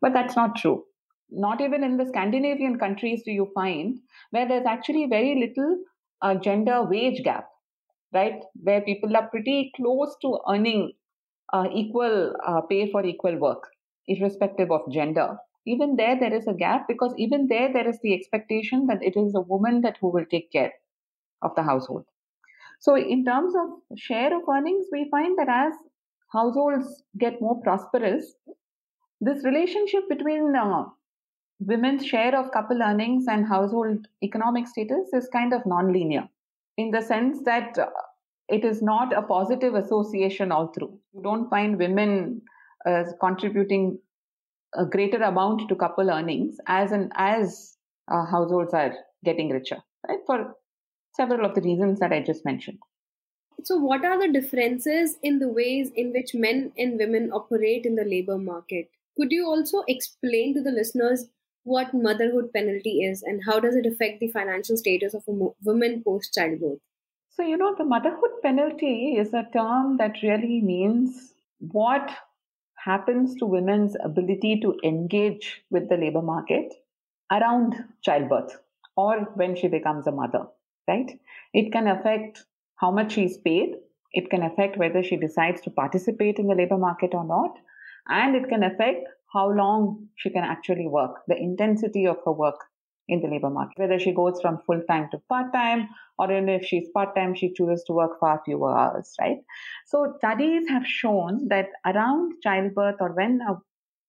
But 0.00 0.14
that's 0.14 0.34
not 0.34 0.56
true. 0.56 0.84
Not 1.30 1.60
even 1.60 1.84
in 1.84 1.96
the 1.98 2.06
Scandinavian 2.06 2.78
countries 2.78 3.22
do 3.22 3.32
you 3.32 3.50
find 3.54 3.98
where 4.30 4.48
there's 4.48 4.66
actually 4.66 5.06
very 5.06 5.34
little 5.34 5.78
gender 6.32 6.84
wage 6.84 7.22
gap, 7.22 7.48
right? 8.12 8.40
Where 8.54 8.80
people 8.80 9.16
are 9.16 9.28
pretty 9.28 9.72
close 9.76 10.16
to 10.22 10.38
earning 10.48 10.92
uh, 11.52 11.66
equal 11.72 12.34
uh, 12.46 12.62
pay 12.62 12.90
for 12.90 13.04
equal 13.04 13.36
work, 13.38 13.68
irrespective 14.06 14.70
of 14.70 14.90
gender. 14.90 15.36
Even 15.66 15.96
there, 15.96 16.18
there 16.18 16.34
is 16.34 16.46
a 16.46 16.54
gap 16.54 16.86
because 16.88 17.14
even 17.16 17.48
there, 17.48 17.72
there 17.72 17.88
is 17.88 17.98
the 18.02 18.14
expectation 18.14 18.86
that 18.86 19.02
it 19.02 19.16
is 19.16 19.34
a 19.34 19.40
woman 19.40 19.80
that 19.82 19.96
who 20.00 20.10
will 20.10 20.26
take 20.30 20.50
care 20.52 20.72
of 21.42 21.54
the 21.56 21.62
household. 21.62 22.04
So, 22.80 22.96
in 22.96 23.24
terms 23.24 23.54
of 23.56 23.98
share 23.98 24.36
of 24.36 24.42
earnings, 24.48 24.86
we 24.92 25.08
find 25.10 25.38
that 25.38 25.48
as 25.48 25.72
households 26.32 27.02
get 27.18 27.40
more 27.40 27.60
prosperous, 27.62 28.34
this 29.20 29.44
relationship 29.44 30.08
between 30.08 30.54
uh, 30.54 30.84
women's 31.60 32.04
share 32.06 32.38
of 32.38 32.50
couple 32.52 32.82
earnings 32.82 33.26
and 33.28 33.46
household 33.46 34.06
economic 34.22 34.66
status 34.66 35.12
is 35.12 35.28
kind 35.32 35.52
of 35.52 35.64
non-linear 35.66 36.28
in 36.76 36.90
the 36.90 37.00
sense 37.00 37.38
that 37.44 37.78
uh, 37.78 37.86
it 38.48 38.64
is 38.64 38.82
not 38.82 39.12
a 39.16 39.22
positive 39.22 39.74
association 39.74 40.52
all 40.52 40.68
through. 40.68 40.98
You 41.12 41.22
don't 41.22 41.48
find 41.48 41.78
women 41.78 42.42
uh, 42.84 43.04
contributing 43.20 43.98
a 44.74 44.84
greater 44.84 45.22
amount 45.22 45.68
to 45.68 45.76
couple 45.76 46.10
earnings 46.10 46.56
as 46.66 46.92
an 46.92 47.10
as 47.14 47.76
uh, 48.10 48.26
households 48.26 48.74
are 48.74 48.94
getting 49.24 49.50
richer, 49.50 49.78
right? 50.06 50.18
For 50.26 50.54
several 51.14 51.46
of 51.46 51.54
the 51.54 51.62
reasons 51.62 52.00
that 52.00 52.12
I 52.12 52.20
just 52.20 52.44
mentioned. 52.44 52.78
So, 53.62 53.78
what 53.78 54.04
are 54.04 54.20
the 54.20 54.32
differences 54.32 55.16
in 55.22 55.38
the 55.38 55.48
ways 55.48 55.90
in 55.94 56.12
which 56.12 56.34
men 56.34 56.72
and 56.76 56.98
women 56.98 57.30
operate 57.32 57.86
in 57.86 57.94
the 57.94 58.04
labor 58.04 58.36
market? 58.36 58.90
Could 59.16 59.30
you 59.30 59.46
also 59.46 59.84
explain 59.86 60.54
to 60.54 60.60
the 60.60 60.72
listeners 60.72 61.28
what 61.64 61.94
motherhood 61.94 62.52
penalty 62.52 63.02
is 63.02 63.22
and 63.22 63.42
how 63.46 63.58
does 63.58 63.74
it 63.74 63.86
affect 63.86 64.20
the 64.20 64.28
financial 64.28 64.76
status 64.76 65.14
of 65.14 65.24
a 65.26 65.48
woman 65.64 66.02
post 66.04 66.32
childbirth? 66.34 66.78
So, 67.30 67.42
you 67.42 67.56
know, 67.56 67.74
the 67.76 67.84
motherhood 67.84 68.42
penalty 68.42 69.16
is 69.18 69.34
a 69.34 69.48
term 69.52 69.96
that 69.96 70.22
really 70.22 70.60
means 70.60 71.34
what 71.58 72.10
happens 72.76 73.34
to 73.36 73.46
women's 73.46 73.96
ability 74.04 74.60
to 74.60 74.78
engage 74.84 75.62
with 75.70 75.88
the 75.88 75.96
labor 75.96 76.22
market 76.22 76.72
around 77.32 77.74
childbirth 78.02 78.58
or 78.96 79.30
when 79.34 79.56
she 79.56 79.68
becomes 79.68 80.06
a 80.06 80.12
mother, 80.12 80.46
right? 80.86 81.18
It 81.52 81.72
can 81.72 81.88
affect 81.88 82.44
how 82.76 82.90
much 82.90 83.12
she's 83.12 83.38
paid. 83.38 83.76
It 84.12 84.30
can 84.30 84.42
affect 84.42 84.76
whether 84.76 85.02
she 85.02 85.16
decides 85.16 85.60
to 85.62 85.70
participate 85.70 86.38
in 86.38 86.46
the 86.46 86.54
labor 86.54 86.78
market 86.78 87.14
or 87.14 87.24
not. 87.24 87.56
And 88.08 88.36
it 88.36 88.48
can 88.48 88.62
affect 88.62 89.08
how 89.34 89.50
long 89.50 90.08
she 90.16 90.30
can 90.30 90.44
actually 90.44 90.86
work, 90.86 91.22
the 91.26 91.36
intensity 91.36 92.06
of 92.06 92.18
her 92.24 92.32
work 92.32 92.64
in 93.08 93.20
the 93.20 93.28
labor 93.28 93.50
market, 93.50 93.78
whether 93.78 93.98
she 93.98 94.12
goes 94.12 94.40
from 94.40 94.60
full 94.66 94.80
time 94.88 95.08
to 95.10 95.18
part 95.28 95.52
time, 95.52 95.88
or 96.18 96.30
even 96.30 96.48
if 96.48 96.64
she's 96.64 96.88
part 96.94 97.14
time, 97.14 97.34
she 97.34 97.52
chooses 97.52 97.84
to 97.84 97.92
work 97.92 98.18
far 98.18 98.40
fewer 98.44 98.76
hours, 98.76 99.14
right? 99.20 99.38
So, 99.86 100.14
studies 100.18 100.68
have 100.68 100.86
shown 100.86 101.48
that 101.48 101.68
around 101.84 102.40
childbirth 102.42 102.96
or 103.00 103.12
when 103.12 103.40
uh, 103.46 103.56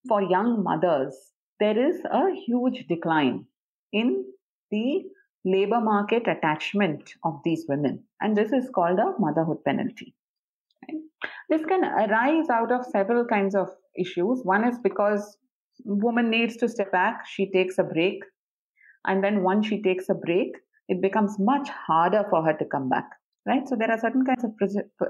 for 0.08 0.22
young 0.22 0.64
mothers, 0.64 1.16
there 1.60 1.78
is 1.78 2.02
a 2.06 2.32
huge 2.46 2.86
decline 2.88 3.46
in 3.92 4.26
the 4.72 5.04
labor 5.44 5.80
market 5.80 6.28
attachment 6.28 7.14
of 7.24 7.40
these 7.44 7.66
women. 7.68 8.04
And 8.22 8.36
this 8.36 8.52
is 8.52 8.70
called 8.74 9.00
a 9.00 9.14
motherhood 9.20 9.64
penalty. 9.64 10.16
Right? 10.88 11.02
This 11.50 11.66
can 11.66 11.84
arise 11.84 12.50
out 12.50 12.72
of 12.72 12.86
several 12.86 13.26
kinds 13.26 13.56
of 13.56 13.70
issues. 13.98 14.42
One 14.44 14.68
is 14.68 14.78
because 14.80 15.38
woman 15.84 16.30
needs 16.30 16.58
to 16.58 16.70
step 16.70 16.92
back, 16.92 17.26
she 17.28 17.52
takes 17.52 17.78
a 17.78 17.84
break. 17.84 18.24
And 19.06 19.24
then 19.24 19.44
once 19.44 19.68
she 19.68 19.82
takes 19.82 20.10
a 20.10 20.16
break, 20.16 20.56
it 20.88 21.02
becomes 21.02 21.38
much 21.40 21.70
harder 21.70 22.26
for 22.30 22.44
her 22.44 22.54
to 22.54 22.66
come 22.66 22.90
back. 22.90 23.10
Right. 23.48 23.68
So 23.68 23.76
there 23.76 23.92
are 23.92 24.00
certain 24.00 24.26
kinds 24.26 24.44
of 24.44 24.54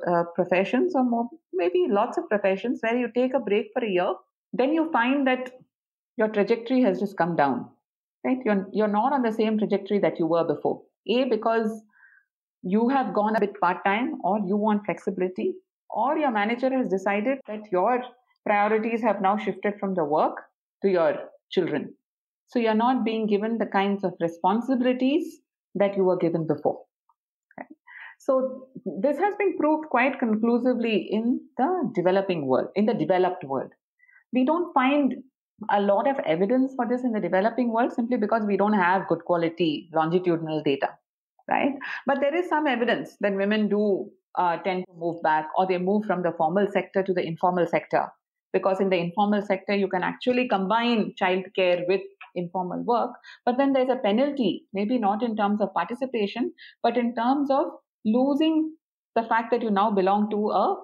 uh, 0.05 0.23
professions 0.35 0.93
or 0.93 1.05
more, 1.05 1.29
maybe 1.53 1.87
lots 1.89 2.17
of 2.17 2.27
professions 2.27 2.79
where 2.81 2.97
you 2.97 3.07
take 3.15 3.33
a 3.33 3.39
break 3.39 3.67
for 3.73 3.81
a 3.81 3.89
year, 3.89 4.13
then 4.51 4.73
you 4.73 4.91
find 4.91 5.25
that 5.25 5.51
your 6.17 6.27
trajectory 6.27 6.81
has 6.81 6.99
just 6.99 7.15
come 7.15 7.37
down. 7.37 7.69
Right. 8.25 8.39
You're, 8.43 8.67
you're 8.73 8.89
not 8.89 9.13
on 9.13 9.21
the 9.21 9.31
same 9.31 9.57
trajectory 9.57 9.99
that 9.99 10.19
you 10.19 10.27
were 10.27 10.43
before. 10.43 10.81
A, 11.07 11.23
because 11.25 11.81
you 12.61 12.89
have 12.89 13.13
gone 13.13 13.37
a 13.37 13.39
bit 13.39 13.57
part 13.61 13.85
time 13.85 14.15
or 14.23 14.39
you 14.45 14.57
want 14.57 14.83
flexibility 14.85 15.53
or 15.89 16.17
your 16.17 16.31
manager 16.31 16.69
has 16.75 16.89
decided 16.89 17.37
that 17.47 17.71
your 17.71 18.03
priorities 18.45 19.01
have 19.01 19.21
now 19.21 19.37
shifted 19.37 19.73
from 19.79 19.95
the 19.95 20.03
work 20.03 20.37
to 20.83 20.89
your 20.89 21.15
children. 21.51 21.93
So 22.47 22.59
you're 22.59 22.75
not 22.75 23.03
being 23.03 23.27
given 23.27 23.57
the 23.57 23.65
kinds 23.65 24.03
of 24.03 24.13
responsibilities 24.19 25.39
that 25.73 25.97
you 25.97 26.03
were 26.03 26.17
given 26.17 26.45
before. 26.45 26.81
Okay. 27.59 27.67
So 28.19 28.67
this 28.85 29.17
has 29.17 29.33
been 29.37 29.57
proved 29.57 29.89
quite 29.89 30.19
conclusively 30.19 31.07
in 31.11 31.41
the 31.57 31.91
developing 31.95 32.45
world, 32.45 32.67
in 32.75 32.85
the 32.85 32.93
developed 32.93 33.43
world. 33.43 33.71
We 34.31 34.45
don't 34.45 34.73
find 34.73 35.15
a 35.71 35.81
lot 35.81 36.07
of 36.07 36.19
evidence 36.19 36.73
for 36.75 36.87
this 36.87 37.03
in 37.03 37.13
the 37.13 37.19
developing 37.19 37.71
world 37.71 37.93
simply 37.93 38.17
because 38.17 38.43
we 38.45 38.57
don't 38.57 38.73
have 38.73 39.07
good 39.07 39.23
quality 39.25 39.89
longitudinal 39.93 40.61
data, 40.63 40.89
right? 41.49 41.73
But 42.05 42.19
there 42.19 42.35
is 42.35 42.49
some 42.49 42.67
evidence 42.67 43.15
that 43.21 43.35
women 43.35 43.69
do 43.69 44.11
uh, 44.37 44.57
tend 44.57 44.83
to 44.87 44.93
move 44.93 45.21
back 45.23 45.47
or 45.57 45.65
they 45.65 45.77
move 45.77 46.05
from 46.05 46.23
the 46.23 46.33
formal 46.37 46.67
sector 46.71 47.01
to 47.03 47.13
the 47.13 47.25
informal 47.25 47.65
sector 47.67 48.11
because 48.55 48.81
in 48.83 48.89
the 48.89 48.99
informal 49.05 49.41
sector 49.51 49.75
you 49.83 49.87
can 49.93 50.03
actually 50.09 50.47
combine 50.47 51.13
childcare 51.21 51.87
with 51.87 52.01
informal 52.35 52.83
work. 52.83 53.11
But 53.45 53.57
then 53.57 53.73
there's 53.73 53.89
a 53.89 54.01
penalty 54.07 54.65
maybe 54.73 54.97
not 54.97 55.23
in 55.23 55.35
terms 55.41 55.61
of 55.61 55.73
participation 55.73 56.51
but 56.83 56.97
in 56.97 57.13
terms 57.15 57.51
of 57.51 57.65
losing 58.05 58.73
the 59.15 59.23
fact 59.23 59.51
that 59.51 59.61
you 59.61 59.71
now 59.71 59.89
belong 59.91 60.29
to 60.31 60.49
a 60.49 60.75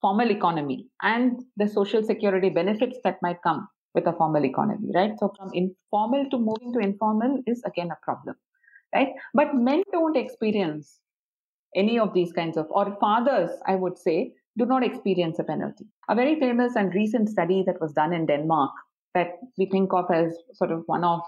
formal 0.00 0.30
economy 0.30 0.86
and 1.02 1.42
the 1.56 1.68
social 1.68 2.02
security 2.02 2.50
benefits 2.50 2.98
that 3.04 3.18
might 3.22 3.42
come 3.42 3.68
with 3.94 4.06
a 4.06 4.12
formal 4.12 4.44
economy 4.44 4.90
right? 4.94 5.12
So 5.18 5.32
from 5.36 5.50
informal 5.52 6.26
to 6.30 6.38
moving 6.38 6.72
to 6.74 6.80
informal 6.80 7.42
is 7.46 7.62
again 7.66 7.90
a 7.90 7.98
problem 8.02 8.36
right? 8.94 9.08
But 9.34 9.54
men 9.54 9.82
don't 9.92 10.16
experience 10.16 11.00
any 11.76 11.98
of 11.98 12.12
these 12.14 12.32
kinds 12.32 12.56
of 12.56 12.66
or 12.70 12.96
fathers 13.00 13.50
i 13.66 13.74
would 13.74 13.96
say 13.96 14.32
do 14.58 14.66
not 14.66 14.84
experience 14.84 15.38
a 15.38 15.44
penalty. 15.44 15.86
A 16.08 16.14
very 16.14 16.38
famous 16.38 16.76
and 16.76 16.94
recent 16.94 17.28
study 17.28 17.62
that 17.66 17.80
was 17.80 17.92
done 17.92 18.12
in 18.12 18.26
Denmark 18.26 18.70
that 19.14 19.38
we 19.58 19.66
think 19.66 19.92
of 19.92 20.10
as 20.10 20.36
sort 20.54 20.70
of 20.70 20.82
one 20.86 21.04
of 21.04 21.20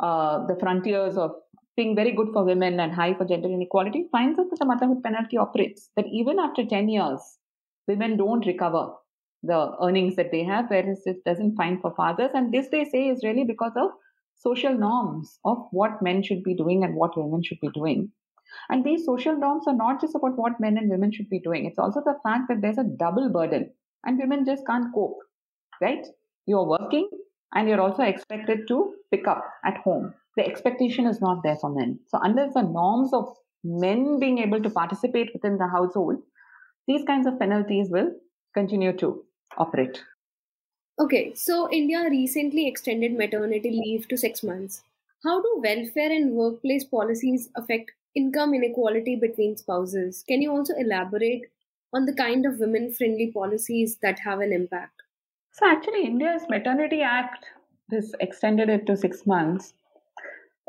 uh, 0.00 0.46
the 0.46 0.56
frontiers 0.60 1.16
of 1.16 1.32
being 1.76 1.94
very 1.94 2.12
good 2.12 2.28
for 2.32 2.44
women 2.44 2.80
and 2.80 2.92
high 2.92 3.14
for 3.14 3.24
gender 3.24 3.48
inequality 3.48 4.06
finds 4.10 4.38
out 4.38 4.50
that 4.50 4.58
the 4.58 4.66
motherhood 4.66 5.02
penalty 5.02 5.36
operates, 5.36 5.90
that 5.96 6.06
even 6.12 6.38
after 6.38 6.64
10 6.64 6.88
years, 6.88 7.20
women 7.86 8.16
don't 8.16 8.46
recover 8.46 8.92
the 9.42 9.72
earnings 9.80 10.16
that 10.16 10.32
they 10.32 10.42
have, 10.42 10.68
whereas 10.68 11.02
it 11.06 11.24
doesn't 11.24 11.56
find 11.56 11.80
for 11.80 11.94
fathers. 11.94 12.30
And 12.34 12.52
this, 12.52 12.68
they 12.68 12.84
say, 12.84 13.08
is 13.08 13.22
really 13.22 13.44
because 13.44 13.72
of 13.76 13.90
social 14.36 14.76
norms 14.76 15.38
of 15.44 15.58
what 15.70 16.02
men 16.02 16.22
should 16.22 16.42
be 16.42 16.54
doing 16.54 16.82
and 16.84 16.94
what 16.94 17.16
women 17.16 17.42
should 17.42 17.60
be 17.60 17.70
doing. 17.72 18.10
And 18.68 18.84
these 18.84 19.04
social 19.04 19.36
norms 19.36 19.64
are 19.66 19.74
not 19.74 20.00
just 20.00 20.14
about 20.14 20.36
what 20.36 20.60
men 20.60 20.76
and 20.78 20.90
women 20.90 21.12
should 21.12 21.28
be 21.28 21.40
doing. 21.40 21.64
It's 21.64 21.78
also 21.78 22.00
the 22.04 22.18
fact 22.22 22.44
that 22.48 22.60
there's 22.60 22.78
a 22.78 22.84
double 22.84 23.28
burden 23.28 23.70
and 24.04 24.18
women 24.18 24.44
just 24.44 24.66
can't 24.66 24.92
cope, 24.94 25.18
right? 25.80 26.06
You're 26.46 26.66
working 26.66 27.08
and 27.54 27.68
you're 27.68 27.80
also 27.80 28.02
expected 28.02 28.68
to 28.68 28.94
pick 29.10 29.26
up 29.26 29.44
at 29.64 29.78
home. 29.78 30.14
The 30.36 30.46
expectation 30.46 31.06
is 31.06 31.20
not 31.20 31.42
there 31.42 31.56
for 31.56 31.70
men. 31.70 31.98
So 32.06 32.18
unless 32.22 32.54
the 32.54 32.62
norms 32.62 33.12
of 33.12 33.34
men 33.64 34.18
being 34.20 34.38
able 34.38 34.62
to 34.62 34.70
participate 34.70 35.30
within 35.32 35.58
the 35.58 35.66
household, 35.66 36.16
these 36.86 37.04
kinds 37.04 37.26
of 37.26 37.38
penalties 37.38 37.88
will 37.90 38.12
continue 38.54 38.96
to 38.98 39.24
operate. 39.56 40.02
Okay, 41.00 41.32
so 41.34 41.70
India 41.70 42.06
recently 42.10 42.66
extended 42.66 43.16
maternity 43.16 43.70
leave 43.70 44.08
to 44.08 44.16
six 44.16 44.42
months. 44.42 44.82
How 45.24 45.40
do 45.40 45.60
welfare 45.62 46.10
and 46.12 46.32
workplace 46.32 46.84
policies 46.84 47.50
affect 47.56 47.92
income 48.18 48.54
inequality 48.54 49.16
between 49.16 49.56
spouses, 49.56 50.24
can 50.28 50.42
you 50.42 50.50
also 50.50 50.74
elaborate 50.76 51.42
on 51.94 52.04
the 52.04 52.14
kind 52.14 52.46
of 52.46 52.58
women 52.58 52.92
friendly 52.92 53.30
policies 53.32 53.96
that 54.02 54.18
have 54.18 54.40
an 54.40 54.52
impact? 54.52 55.02
So, 55.52 55.66
actually, 55.66 56.04
India's 56.04 56.42
Maternity 56.48 57.02
Act 57.02 57.46
has 57.92 58.12
extended 58.20 58.68
it 58.68 58.86
to 58.86 58.96
six 58.96 59.26
months. 59.26 59.72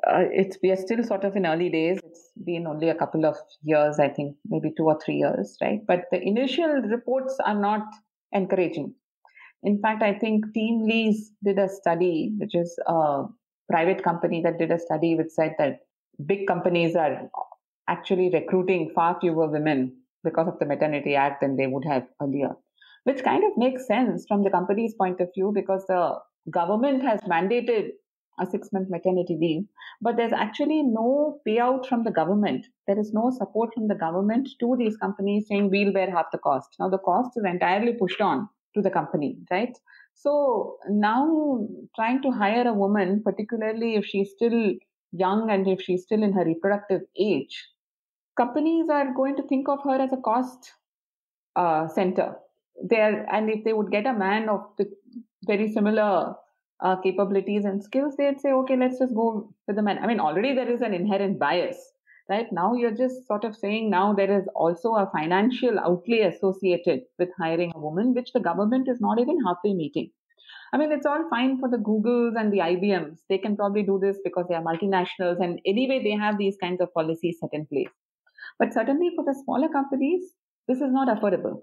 Uh, 0.08 0.24
it's 0.32 0.58
we 0.64 0.72
are 0.72 0.78
still 0.78 1.04
sort 1.04 1.26
of 1.26 1.36
in 1.36 1.46
early 1.46 1.70
days. 1.70 2.00
It's 2.04 2.32
been 2.46 2.66
only 2.68 2.90
a 2.90 2.96
couple 2.96 3.26
of 3.26 3.36
years, 3.62 4.00
I 4.00 4.08
think, 4.10 4.38
maybe 4.46 4.72
two 4.78 4.86
or 4.86 4.98
three 5.04 5.18
years, 5.18 5.58
right? 5.62 5.82
But 5.86 6.06
the 6.12 6.22
initial 6.22 6.82
reports 6.96 7.36
are 7.46 7.60
not 7.60 7.86
encouraging. 8.32 8.94
In 9.64 9.82
fact, 9.82 10.02
I 10.02 10.14
think 10.14 10.46
TeamLease 10.56 11.20
did 11.44 11.60
a 11.60 11.68
study, 11.68 12.34
which 12.38 12.56
is 12.56 12.80
a 12.88 13.26
private 13.70 14.04
company 14.04 14.42
that 14.44 14.58
did 14.58 14.72
a 14.72 14.80
study 14.80 15.16
which 15.16 15.32
said 15.32 15.56
that 15.58 15.80
big 16.26 16.48
companies 16.48 16.96
are 16.96 17.30
actually 17.88 18.30
recruiting 18.32 18.92
far 18.94 19.18
fewer 19.20 19.48
women 19.48 19.96
because 20.24 20.48
of 20.48 20.60
the 20.60 20.66
Maternity 20.66 21.16
Act 21.16 21.42
than 21.42 21.56
they 21.56 21.68
would 21.68 21.86
have 21.86 22.08
earlier, 22.22 22.52
which 23.04 23.24
kind 23.24 23.44
of 23.44 23.58
makes 23.58 23.88
sense 23.88 24.26
from 24.28 24.44
the 24.44 24.50
company's 24.50 24.94
point 24.94 25.20
of 25.22 25.30
view 25.34 25.52
because 25.54 25.86
the 25.88 26.20
government 26.52 27.04
has 27.04 27.22
mandated 27.22 27.92
a 28.40 28.46
six 28.46 28.70
month 28.72 28.90
maternity 28.90 29.38
leave, 29.40 29.64
but 30.02 30.16
there's 30.16 30.34
actually 30.34 30.82
no 30.82 31.40
payout 31.48 31.86
from 31.86 32.04
the 32.04 32.12
government. 32.12 32.66
There 32.88 33.00
is 33.00 33.12
no 33.14 33.32
support 33.32 33.74
from 33.74 33.88
the 33.88 33.96
government 33.96 34.50
to 34.62 34.76
these 34.78 34.96
companies 34.98 35.48
saying 35.48 35.70
we'll 35.70 35.94
bear 35.94 36.10
half 36.10 36.28
the 36.32 36.38
cost. 36.38 36.70
Now, 36.80 36.90
the 36.90 37.00
cost 37.00 37.32
is 37.36 37.44
entirely 37.46 37.94
pushed 37.94 38.22
on 38.22 38.48
to 38.76 38.82
the 38.82 38.90
company, 38.90 39.38
right? 39.52 39.78
So 40.14 40.78
now 40.90 41.68
trying 41.96 42.22
to 42.24 42.32
hire 42.32 42.68
a 42.68 42.74
woman, 42.74 43.22
particularly 43.24 43.96
if 43.96 44.06
she's 44.06 44.32
still 44.32 44.74
young 45.12 45.50
and 45.50 45.68
if 45.68 45.82
she's 45.82 46.04
still 46.04 46.24
in 46.24 46.34
her 46.34 46.46
reproductive 46.46 47.02
age, 47.18 47.68
companies 48.38 48.90
are 48.90 49.14
going 49.14 49.36
to 49.36 49.44
think 49.44 49.68
of 49.68 49.80
her 49.84 50.02
as 50.02 50.12
a 50.14 50.18
cost 50.18 50.74
uh, 51.56 51.88
center. 51.88 52.36
There, 52.82 53.26
and 53.32 53.50
if 53.50 53.64
they 53.66 53.74
would 53.74 53.92
get 53.92 54.06
a 54.06 54.14
man 54.14 54.48
of 54.48 54.62
the 54.78 54.86
very 55.46 55.72
similar 55.72 56.36
uh, 56.82 56.96
capabilities 57.02 57.66
and 57.66 57.84
skills, 57.84 58.16
they'd 58.18 58.40
say, 58.40 58.52
okay, 58.52 58.78
let's 58.78 59.00
just 59.00 59.14
go 59.14 59.54
with 59.68 59.76
the 59.76 59.82
man. 59.82 60.00
I 60.00 60.08
mean, 60.08 60.20
already 60.20 60.54
there 60.56 60.72
is 60.72 60.82
an 60.82 60.94
inherent 60.94 61.40
bias, 61.40 61.78
right? 62.30 62.48
Now 62.52 62.74
you're 62.74 62.96
just 62.96 63.28
sort 63.28 63.44
of 63.44 63.56
saying 63.56 63.90
now 63.90 64.14
there 64.14 64.32
is 64.40 64.48
also 64.56 64.96
a 64.96 65.10
financial 65.12 65.78
outlay 65.80 66.22
associated 66.22 67.02
with 67.18 67.30
hiring 67.38 67.74
a 67.76 67.80
woman, 67.80 68.14
which 68.14 68.32
the 68.32 68.40
government 68.40 68.88
is 68.88 69.02
not 69.02 69.20
even 69.20 69.44
halfway 69.46 69.74
meeting. 69.74 70.12
I 70.74 70.78
mean, 70.78 70.92
it's 70.92 71.06
all 71.06 71.28
fine 71.30 71.60
for 71.60 71.70
the 71.70 71.78
Googles 71.78 72.40
and 72.40 72.54
the 72.54 72.60
IBMs. 72.60 73.20
They 73.28 73.38
can 73.38 73.56
probably 73.56 73.84
do 73.84 74.00
this 74.00 74.18
because 74.24 74.46
they 74.48 74.56
are 74.56 74.64
multinationals. 74.64 75.44
And 75.44 75.60
anyway, 75.66 76.02
they 76.04 76.12
have 76.12 76.38
these 76.38 76.58
kinds 76.62 76.82
of 76.82 76.94
policies 76.94 77.38
set 77.40 77.50
in 77.54 77.66
place. 77.66 77.90
But 78.60 78.74
certainly 78.74 79.12
for 79.16 79.26
the 79.26 79.34
smaller 79.44 79.70
companies, 79.70 80.34
this 80.68 80.78
is 80.78 80.92
not 80.92 81.08
affordable. 81.08 81.62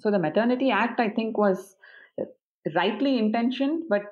So 0.00 0.10
the 0.10 0.18
Maternity 0.18 0.70
Act, 0.70 1.00
I 1.00 1.08
think, 1.08 1.36
was 1.38 1.76
rightly 2.74 3.18
intentioned, 3.18 3.84
but 3.88 4.02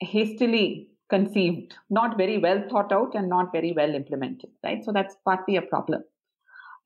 hastily 0.00 0.88
conceived, 1.08 1.74
not 1.88 2.16
very 2.16 2.38
well 2.38 2.62
thought 2.68 2.92
out 2.92 3.14
and 3.14 3.28
not 3.28 3.52
very 3.52 3.72
well 3.72 3.94
implemented, 3.94 4.50
right? 4.64 4.84
So 4.84 4.92
that's 4.92 5.16
partly 5.24 5.56
a 5.56 5.62
problem. 5.62 6.02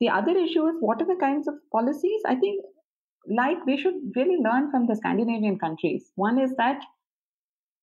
The 0.01 0.09
other 0.09 0.33
issue 0.33 0.67
is 0.67 0.77
what 0.81 1.01
are 1.03 1.07
the 1.07 1.21
kinds 1.21 1.49
of 1.49 1.55
policies? 1.73 2.23
I 2.27 2.35
think, 2.35 2.65
like, 3.29 3.65
we 3.67 3.77
should 3.77 3.95
really 4.17 4.39
learn 4.43 4.71
from 4.71 4.87
the 4.87 4.97
Scandinavian 4.97 5.59
countries. 5.59 6.11
One 6.17 6.39
is 6.39 6.55
that 6.57 6.83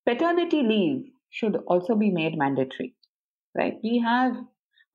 paternity 0.06 0.64
leave 0.64 1.06
should 1.30 1.58
also 1.68 1.96
be 1.96 2.10
made 2.10 2.38
mandatory, 2.38 2.96
right? 3.56 3.78
We 3.84 4.00
have 4.00 4.36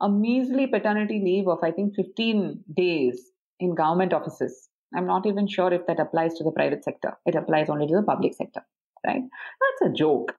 a 0.00 0.08
measly 0.08 0.66
paternity 0.66 1.20
leave 1.24 1.48
of, 1.48 1.58
I 1.62 1.70
think, 1.70 1.94
15 1.94 2.64
days 2.74 3.30
in 3.60 3.74
government 3.74 4.12
offices. 4.12 4.68
I'm 4.94 5.06
not 5.06 5.26
even 5.26 5.46
sure 5.46 5.72
if 5.72 5.86
that 5.86 6.00
applies 6.00 6.34
to 6.34 6.44
the 6.44 6.50
private 6.50 6.84
sector. 6.84 7.16
It 7.24 7.34
applies 7.34 7.68
only 7.70 7.86
to 7.86 7.94
the 7.94 8.02
public 8.02 8.34
sector 8.34 8.62
right? 9.06 9.22
That's 9.60 9.90
a 9.90 9.94
joke. 9.94 10.34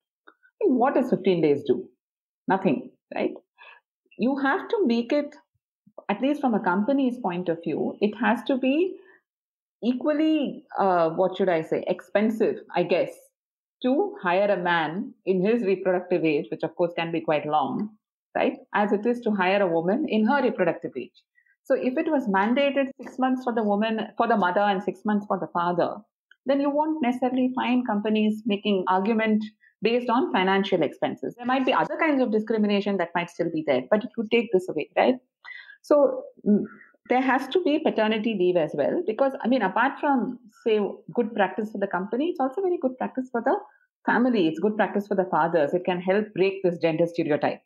What 0.62 0.96
does 0.96 1.10
15 1.10 1.42
days 1.42 1.63
do? 1.63 1.88
Nothing, 2.48 2.92
right? 3.13 3.34
You 4.18 4.38
have 4.38 4.68
to 4.70 4.86
make 4.86 5.12
it, 5.12 5.36
at 6.10 6.22
least 6.22 6.42
from 6.42 6.54
a 6.54 6.60
company's 6.60 7.18
point 7.18 7.50
of 7.50 7.63
view, 7.63 7.98
it 8.02 8.16
has 8.18 8.44
to 8.44 8.58
be 8.58 8.96
equally, 9.84 10.63
uh, 10.80 11.10
what 11.10 11.38
should 11.38 11.50
I 11.50 11.62
say, 11.62 11.84
expensive, 11.88 12.58
I 12.76 12.84
guess, 12.84 13.10
to 13.84 14.15
hire 14.24 14.50
a 14.50 14.58
man 14.62 15.13
in 15.26 15.46
his 15.46 15.63
reproductive 15.63 16.24
age, 16.24 16.46
which 16.50 16.63
of 16.63 16.76
course 16.76 16.93
can 16.98 17.12
be 17.12 17.22
quite 17.22 17.46
long, 17.46 17.89
right, 18.36 18.58
as 18.74 18.93
it 18.93 19.06
is 19.06 19.19
to 19.22 19.32
hire 19.32 19.62
a 19.62 19.67
woman 19.67 20.06
in 20.08 20.26
her 20.26 20.41
reproductive 20.41 20.91
age. 20.98 21.22
So 21.65 21.76
if 21.76 21.98
it 21.98 22.10
was 22.10 22.28
mandated 22.28 22.88
six 23.02 23.19
months 23.19 23.43
for 23.43 23.54
the 23.54 23.63
woman, 23.63 24.08
for 24.17 24.28
the 24.28 24.38
mother, 24.38 24.62
and 24.62 24.84
six 24.84 25.02
months 25.06 25.26
for 25.28 25.39
the 25.39 25.48
father, 25.48 25.96
then 26.46 26.60
you 26.60 26.69
won't 26.69 27.02
necessarily 27.02 27.52
find 27.56 27.88
companies 27.88 28.43
making 28.46 28.84
argument 28.88 29.43
based 29.82 30.10
on 30.10 30.32
financial 30.32 30.82
expenses. 30.82 31.36
There 31.38 31.46
might 31.46 31.65
be 31.65 31.74
other 31.74 31.98
kinds 32.00 32.22
of 32.22 32.32
discrimination 32.32 32.98
that 32.98 33.10
might 33.15 33.30
still 33.30 33.50
be 33.52 33.63
there, 33.65 33.82
but 33.89 34.04
it 34.04 34.10
would 34.17 34.32
take 34.32 34.50
this 34.54 34.67
away, 34.69 34.89
right? 34.98 35.15
So 35.82 36.24
mm, 36.48 36.63
there 37.10 37.22
has 37.22 37.48
to 37.50 37.62
be 37.63 37.80
paternity 37.80 38.36
leave 38.39 38.56
as 38.56 38.72
well, 38.74 39.04
because 39.06 39.34
I 39.42 39.48
mean, 39.48 39.62
apart 39.62 40.00
from 40.00 40.39
say 40.66 40.80
good 41.13 41.34
practice 41.34 41.72
for 41.72 41.78
the 41.78 41.88
company, 41.88 42.30
it's 42.30 42.39
also 42.39 42.62
very 42.62 42.78
good 42.78 42.98
practice 42.98 43.30
for 43.32 43.42
the 43.42 43.58
family. 44.06 44.48
It's 44.48 44.60
good 44.60 44.78
practice 44.78 45.08
for 45.08 45.16
the 45.16 45.26
fathers. 45.26 45.74
It 45.74 45.86
can 45.86 46.00
help 46.00 46.34
break 46.34 46.63
this 46.63 46.78
gender 46.80 47.08
stereotype 47.08 47.62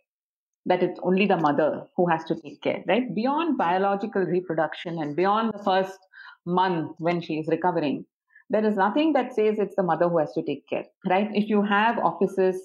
that 0.65 0.83
it's 0.83 0.99
only 1.01 1.25
the 1.25 1.37
mother 1.37 1.85
who 1.95 2.07
has 2.09 2.23
to 2.25 2.35
take 2.35 2.61
care, 2.61 2.83
right? 2.87 3.13
Beyond 3.15 3.57
biological 3.57 4.23
reproduction 4.23 5.01
and 5.01 5.15
beyond 5.15 5.53
the 5.53 5.63
first 5.63 5.97
month 6.45 6.95
when 6.99 7.21
she 7.21 7.35
is 7.35 7.47
recovering, 7.47 8.05
there 8.49 8.65
is 8.65 8.75
nothing 8.75 9.13
that 9.13 9.33
says 9.33 9.59
it's 9.59 9.75
the 9.75 9.83
mother 9.83 10.09
who 10.09 10.17
has 10.17 10.33
to 10.33 10.41
take 10.41 10.67
care, 10.67 10.85
right? 11.07 11.29
If 11.33 11.49
you 11.49 11.61
have 11.61 11.97
offices 11.99 12.61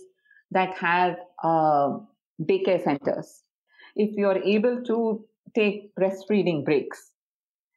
that 0.51 0.75
have 0.75 1.17
uh, 1.45 1.99
daycare 2.41 2.83
centers, 2.83 3.43
if 3.95 4.17
you're 4.17 4.43
able 4.43 4.83
to 4.85 5.25
take 5.55 5.95
breastfeeding 5.95 6.65
breaks, 6.65 7.13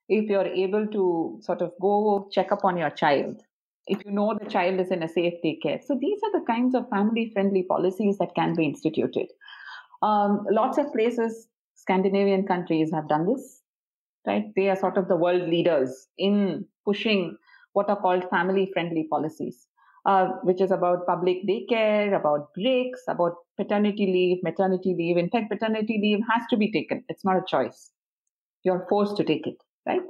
if 0.08 0.30
you're 0.30 0.46
able 0.46 0.88
to 0.88 1.40
sort 1.42 1.62
of 1.62 1.74
go 1.82 2.28
check 2.32 2.52
up 2.52 2.64
on 2.64 2.78
your 2.78 2.90
child, 2.90 3.42
if 3.88 4.04
you 4.06 4.12
know 4.12 4.38
the 4.40 4.50
child 4.50 4.80
is 4.80 4.92
in 4.92 5.04
a 5.04 5.08
safe 5.08 5.36
daycare. 5.44 5.84
So 5.84 5.98
these 6.00 6.20
are 6.24 6.40
the 6.40 6.46
kinds 6.46 6.76
of 6.76 6.90
family 6.90 7.32
friendly 7.34 7.64
policies 7.64 8.18
that 8.18 8.36
can 8.36 8.56
be 8.56 8.66
instituted. 8.66 9.28
Um, 10.02 10.46
lots 10.52 10.78
of 10.78 10.92
places, 10.94 11.48
Scandinavian 11.76 12.46
countries 12.46 12.92
have 12.92 13.08
done 13.08 13.26
this, 13.26 13.62
right? 14.26 14.46
They 14.56 14.70
are 14.70 14.76
sort 14.76 14.98
of 14.98 15.08
the 15.08 15.16
world 15.16 15.50
leaders 15.50 16.08
in 16.18 16.66
pushing 16.84 17.38
what 17.74 17.90
are 17.90 18.00
called 18.00 18.30
family 18.30 18.70
friendly 18.74 19.08
policies, 19.10 19.68
uh, 20.06 20.28
which 20.44 20.62
is 20.62 20.72
about 20.72 21.06
public 21.08 21.38
daycare, 21.48 22.16
about 22.16 22.54
breaks, 22.54 23.02
about 23.08 23.34
paternity 23.58 24.06
leave, 24.06 24.44
maternity 24.44 24.96
leave. 24.98 25.18
In 25.18 25.30
fact, 25.30 25.52
paternity 25.52 26.00
leave 26.02 26.20
has 26.32 26.44
to 26.50 26.58
be 26.58 26.72
taken. 26.72 27.04
It's 27.10 27.26
not 27.26 27.38
a 27.38 27.46
choice. 27.48 27.92
You're 28.64 28.86
forced 28.90 29.18
to 29.18 29.24
take 29.24 29.48
it, 29.48 29.58
right? 29.86 30.02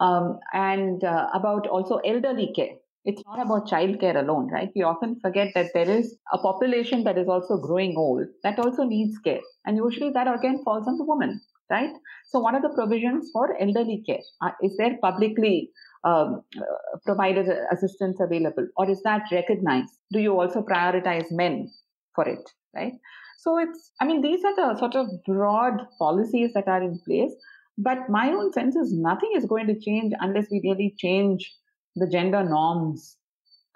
Um, 0.00 0.38
and 0.52 1.02
uh, 1.04 1.28
about 1.34 1.66
also 1.66 1.96
elderly 1.98 2.52
care. 2.54 2.76
It's 3.04 3.22
not 3.26 3.38
about 3.38 3.68
childcare 3.68 4.16
alone, 4.16 4.50
right? 4.50 4.70
We 4.74 4.82
often 4.82 5.20
forget 5.20 5.48
that 5.54 5.72
there 5.74 5.88
is 5.88 6.16
a 6.32 6.38
population 6.38 7.04
that 7.04 7.18
is 7.18 7.28
also 7.28 7.58
growing 7.58 7.94
old 7.98 8.26
that 8.42 8.58
also 8.58 8.84
needs 8.84 9.18
care. 9.18 9.40
And 9.66 9.76
usually 9.76 10.10
that 10.12 10.26
again 10.26 10.62
falls 10.64 10.88
on 10.88 10.96
the 10.96 11.04
woman, 11.04 11.40
right? 11.70 11.92
So, 12.26 12.40
what 12.40 12.54
are 12.54 12.62
the 12.62 12.74
provisions 12.74 13.28
for 13.30 13.60
elderly 13.60 14.02
care? 14.06 14.22
Uh, 14.40 14.52
is 14.62 14.74
there 14.78 14.96
publicly 15.02 15.70
um, 16.04 16.42
uh, 16.56 16.98
provided 17.04 17.48
assistance 17.72 18.18
available? 18.20 18.66
Or 18.76 18.90
is 18.90 19.02
that 19.02 19.22
recognized? 19.32 19.92
Do 20.12 20.20
you 20.20 20.38
also 20.38 20.62
prioritize 20.62 21.30
men 21.30 21.70
for 22.14 22.28
it 22.28 22.50
right? 22.74 22.94
So 23.38 23.58
it's 23.58 23.92
i 24.00 24.06
mean 24.06 24.20
these 24.22 24.44
are 24.44 24.56
the 24.56 24.78
sort 24.78 24.94
of 24.96 25.08
broad 25.24 25.86
policies 25.98 26.52
that 26.54 26.68
are 26.68 26.82
in 26.82 26.98
place 27.06 27.32
but 27.76 28.08
my 28.08 28.28
own 28.30 28.52
sense 28.52 28.76
is 28.76 28.92
nothing 28.92 29.32
is 29.36 29.44
going 29.44 29.66
to 29.66 29.78
change 29.78 30.12
unless 30.20 30.46
we 30.50 30.60
really 30.64 30.94
change 30.96 31.52
the 31.96 32.08
gender 32.08 32.42
norms 32.42 33.16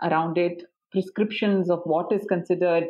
around 0.02 0.38
it 0.38 0.62
prescriptions 0.90 1.70
of 1.70 1.80
what 1.84 2.10
is 2.12 2.24
considered 2.28 2.84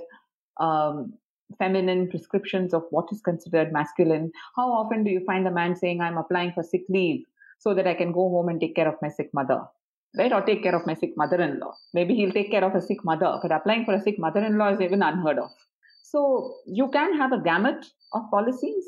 um, 0.60 1.12
feminine 1.58 2.08
prescriptions 2.08 2.74
of 2.74 2.84
what 2.90 3.06
is 3.10 3.22
considered 3.22 3.72
masculine. 3.72 4.30
How 4.54 4.70
often 4.70 5.02
do 5.02 5.10
you 5.10 5.24
find 5.24 5.46
a 5.46 5.50
man 5.50 5.74
saying 5.74 6.00
i'm 6.00 6.18
applying 6.18 6.52
for 6.52 6.62
sick 6.62 6.82
leave 6.88 7.24
so 7.58 7.74
that 7.74 7.86
I 7.86 7.94
can 7.94 8.12
go 8.12 8.28
home 8.28 8.48
and 8.48 8.60
take 8.60 8.74
care 8.74 8.88
of 8.88 8.94
my 9.02 9.08
sick 9.08 9.30
mother, 9.34 9.62
right? 10.16 10.32
Or 10.32 10.42
take 10.42 10.62
care 10.62 10.74
of 10.74 10.86
my 10.86 10.94
sick 10.94 11.12
mother 11.16 11.40
in 11.40 11.58
law. 11.58 11.74
Maybe 11.92 12.14
he'll 12.14 12.32
take 12.32 12.50
care 12.50 12.64
of 12.64 12.74
a 12.74 12.80
sick 12.80 13.04
mother, 13.04 13.38
but 13.42 13.52
applying 13.52 13.84
for 13.84 13.94
a 13.94 14.00
sick 14.00 14.18
mother 14.18 14.44
in 14.44 14.58
law 14.58 14.72
is 14.72 14.80
even 14.80 15.02
unheard 15.02 15.38
of. 15.38 15.50
So 16.02 16.54
you 16.66 16.88
can 16.88 17.16
have 17.18 17.32
a 17.32 17.40
gamut 17.40 17.84
of 18.14 18.22
policies, 18.30 18.84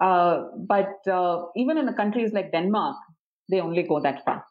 uh, 0.00 0.44
but 0.56 1.06
uh, 1.06 1.44
even 1.56 1.78
in 1.78 1.86
the 1.86 1.92
countries 1.92 2.32
like 2.32 2.50
Denmark, 2.52 2.96
they 3.50 3.60
only 3.60 3.82
go 3.82 4.00
that 4.00 4.24
far 4.24 4.44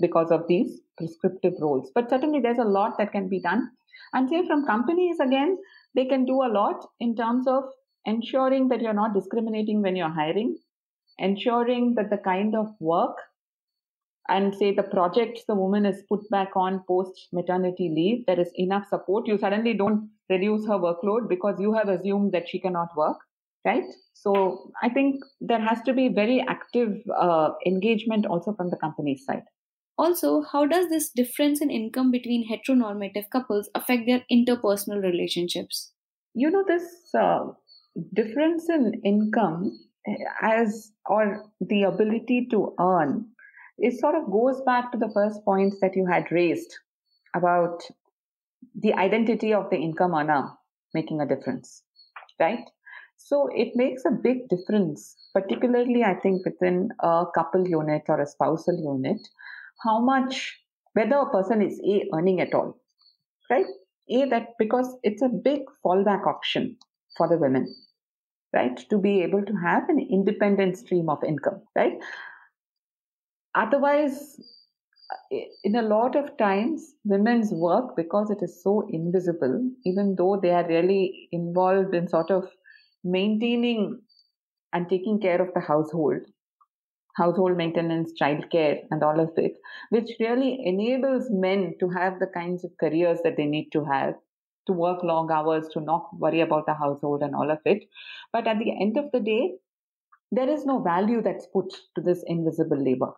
because 0.00 0.30
of 0.30 0.46
these 0.48 0.80
prescriptive 0.98 1.54
roles. 1.60 1.90
But 1.94 2.10
certainly 2.10 2.40
there's 2.40 2.58
a 2.58 2.64
lot 2.64 2.98
that 2.98 3.12
can 3.12 3.28
be 3.28 3.40
done. 3.40 3.70
And 4.12 4.28
say 4.28 4.46
from 4.46 4.66
companies, 4.66 5.18
again, 5.20 5.56
they 5.94 6.04
can 6.04 6.26
do 6.26 6.42
a 6.42 6.52
lot 6.52 6.86
in 7.00 7.16
terms 7.16 7.46
of 7.48 7.64
ensuring 8.04 8.68
that 8.68 8.80
you're 8.80 8.92
not 8.92 9.14
discriminating 9.14 9.82
when 9.82 9.96
you're 9.96 10.12
hiring 10.12 10.56
ensuring 11.18 11.94
that 11.96 12.10
the 12.10 12.18
kind 12.18 12.54
of 12.54 12.68
work 12.80 13.16
and 14.28 14.54
say 14.54 14.74
the 14.74 14.82
projects 14.82 15.44
the 15.46 15.54
woman 15.54 15.86
is 15.86 16.02
put 16.08 16.28
back 16.30 16.50
on 16.56 16.82
post 16.88 17.28
maternity 17.32 17.92
leave, 17.94 18.26
there 18.26 18.40
is 18.40 18.50
enough 18.56 18.86
support. 18.88 19.26
You 19.26 19.38
suddenly 19.38 19.74
don't 19.74 20.10
reduce 20.28 20.66
her 20.66 20.78
workload 20.78 21.28
because 21.28 21.56
you 21.60 21.72
have 21.74 21.88
assumed 21.88 22.32
that 22.32 22.48
she 22.48 22.60
cannot 22.60 22.88
work, 22.96 23.18
right? 23.64 23.84
So 24.14 24.72
I 24.82 24.88
think 24.88 25.22
there 25.40 25.60
has 25.60 25.80
to 25.82 25.92
be 25.92 26.08
very 26.08 26.44
active 26.48 26.96
uh, 27.16 27.50
engagement 27.64 28.26
also 28.26 28.52
from 28.54 28.70
the 28.70 28.76
company's 28.76 29.24
side. 29.24 29.44
Also, 29.98 30.42
how 30.42 30.66
does 30.66 30.88
this 30.88 31.10
difference 31.10 31.62
in 31.62 31.70
income 31.70 32.10
between 32.10 32.46
heteronormative 32.50 33.30
couples 33.30 33.70
affect 33.74 34.06
their 34.06 34.24
interpersonal 34.30 35.02
relationships? 35.02 35.92
You 36.34 36.50
know, 36.50 36.64
this 36.66 36.84
uh, 37.18 37.46
difference 38.12 38.68
in 38.68 39.00
income 39.04 39.78
as 40.42 40.92
or 41.06 41.44
the 41.60 41.82
ability 41.82 42.46
to 42.50 42.74
earn 42.78 43.26
it 43.78 43.98
sort 43.98 44.14
of 44.14 44.30
goes 44.30 44.60
back 44.62 44.90
to 44.92 44.98
the 44.98 45.10
first 45.12 45.44
point 45.44 45.74
that 45.80 45.96
you 45.96 46.06
had 46.06 46.30
raised 46.32 46.74
about 47.34 47.82
the 48.74 48.94
identity 48.94 49.52
of 49.52 49.68
the 49.70 49.76
income 49.76 50.14
earner 50.14 50.50
making 50.94 51.20
a 51.20 51.26
difference, 51.26 51.82
right? 52.40 52.64
So 53.16 53.48
it 53.54 53.72
makes 53.74 54.04
a 54.04 54.10
big 54.10 54.48
difference, 54.48 55.16
particularly 55.34 56.04
I 56.04 56.14
think 56.14 56.44
within 56.44 56.90
a 57.00 57.24
couple 57.34 57.66
unit 57.66 58.02
or 58.08 58.20
a 58.20 58.26
spousal 58.26 58.78
unit, 58.78 59.20
how 59.82 60.00
much, 60.00 60.58
whether 60.94 61.16
a 61.16 61.30
person 61.30 61.60
is 61.60 61.80
A 61.86 62.08
earning 62.14 62.40
at 62.40 62.54
all, 62.54 62.78
right? 63.50 63.66
A 64.08 64.24
that 64.26 64.50
because 64.58 64.96
it's 65.02 65.22
a 65.22 65.28
big 65.28 65.62
fallback 65.84 66.26
option 66.26 66.76
for 67.16 67.28
the 67.28 67.36
women, 67.36 67.74
right? 68.52 68.78
To 68.90 68.98
be 68.98 69.22
able 69.22 69.44
to 69.44 69.54
have 69.54 69.88
an 69.88 69.98
independent 69.98 70.78
stream 70.78 71.08
of 71.08 71.22
income, 71.24 71.62
right? 71.74 71.98
Otherwise, 73.54 74.38
in 75.64 75.76
a 75.76 75.82
lot 75.82 76.16
of 76.16 76.36
times, 76.36 76.94
women's 77.04 77.50
work, 77.52 77.96
because 77.96 78.30
it 78.30 78.42
is 78.42 78.62
so 78.62 78.86
invisible, 78.90 79.70
even 79.84 80.14
though 80.16 80.38
they 80.40 80.50
are 80.50 80.66
really 80.66 81.28
involved 81.32 81.94
in 81.94 82.08
sort 82.08 82.30
of 82.30 82.44
maintaining 83.04 84.00
and 84.72 84.88
taking 84.88 85.20
care 85.20 85.40
of 85.40 85.54
the 85.54 85.60
household, 85.60 86.20
household 87.16 87.56
maintenance, 87.56 88.12
childcare, 88.20 88.80
and 88.90 89.02
all 89.02 89.20
of 89.20 89.30
it, 89.36 89.52
which 89.90 90.10
really 90.20 90.60
enables 90.64 91.30
men 91.30 91.74
to 91.80 91.88
have 91.88 92.18
the 92.18 92.26
kinds 92.26 92.64
of 92.64 92.70
careers 92.78 93.20
that 93.24 93.36
they 93.36 93.46
need 93.46 93.70
to 93.72 93.84
have, 93.84 94.14
to 94.66 94.72
work 94.72 95.02
long 95.02 95.30
hours, 95.30 95.68
to 95.72 95.80
not 95.80 96.08
worry 96.18 96.40
about 96.40 96.66
the 96.66 96.74
household 96.74 97.22
and 97.22 97.34
all 97.34 97.50
of 97.50 97.58
it. 97.64 97.84
But 98.32 98.46
at 98.46 98.58
the 98.58 98.72
end 98.80 98.96
of 98.96 99.10
the 99.12 99.20
day, 99.20 99.54
there 100.32 100.48
is 100.48 100.66
no 100.66 100.80
value 100.80 101.22
that's 101.22 101.46
put 101.46 101.72
to 101.94 102.00
this 102.00 102.24
invisible 102.26 102.82
labor. 102.82 103.12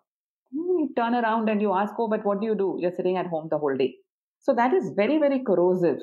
Hmm, 0.53 0.79
you 0.81 0.91
turn 0.97 1.15
around 1.15 1.49
and 1.49 1.61
you 1.61 1.73
ask, 1.73 1.95
oh, 1.99 2.09
but 2.09 2.25
what 2.25 2.41
do 2.41 2.47
you 2.47 2.55
do? 2.55 2.77
You're 2.79 2.95
sitting 2.95 3.17
at 3.17 3.27
home 3.27 3.49
the 3.51 3.59
whole 3.59 3.77
day. 3.77 3.97
So 4.41 4.55
that 4.55 4.73
is 4.73 4.91
very, 4.95 5.19
very 5.19 5.41
corrosive 5.41 5.99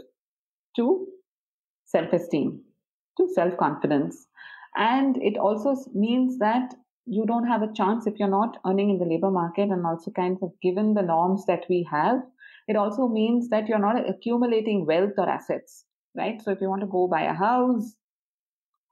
to 0.75 1.07
self 1.85 2.11
esteem, 2.13 2.61
to 3.17 3.27
self 3.33 3.57
confidence. 3.57 4.27
And 4.75 5.17
it 5.23 5.37
also 5.37 5.75
means 5.93 6.39
that 6.39 6.73
you 7.05 7.25
don't 7.25 7.47
have 7.47 7.61
a 7.61 7.71
chance 7.73 8.07
if 8.07 8.19
you're 8.19 8.27
not 8.27 8.57
earning 8.65 8.89
in 8.89 8.97
the 8.97 9.05
labor 9.05 9.31
market 9.31 9.69
and 9.69 9.85
also 9.85 10.11
kind 10.11 10.37
of 10.41 10.51
given 10.61 10.95
the 10.95 11.01
norms 11.01 11.45
that 11.45 11.65
we 11.69 11.87
have. 11.89 12.21
It 12.67 12.75
also 12.75 13.07
means 13.07 13.49
that 13.49 13.67
you're 13.67 13.79
not 13.79 14.09
accumulating 14.09 14.85
wealth 14.85 15.13
or 15.17 15.29
assets, 15.29 15.85
right? 16.15 16.41
So 16.41 16.51
if 16.51 16.61
you 16.61 16.69
want 16.69 16.81
to 16.81 16.87
go 16.87 17.07
buy 17.07 17.23
a 17.23 17.33
house, 17.33 17.95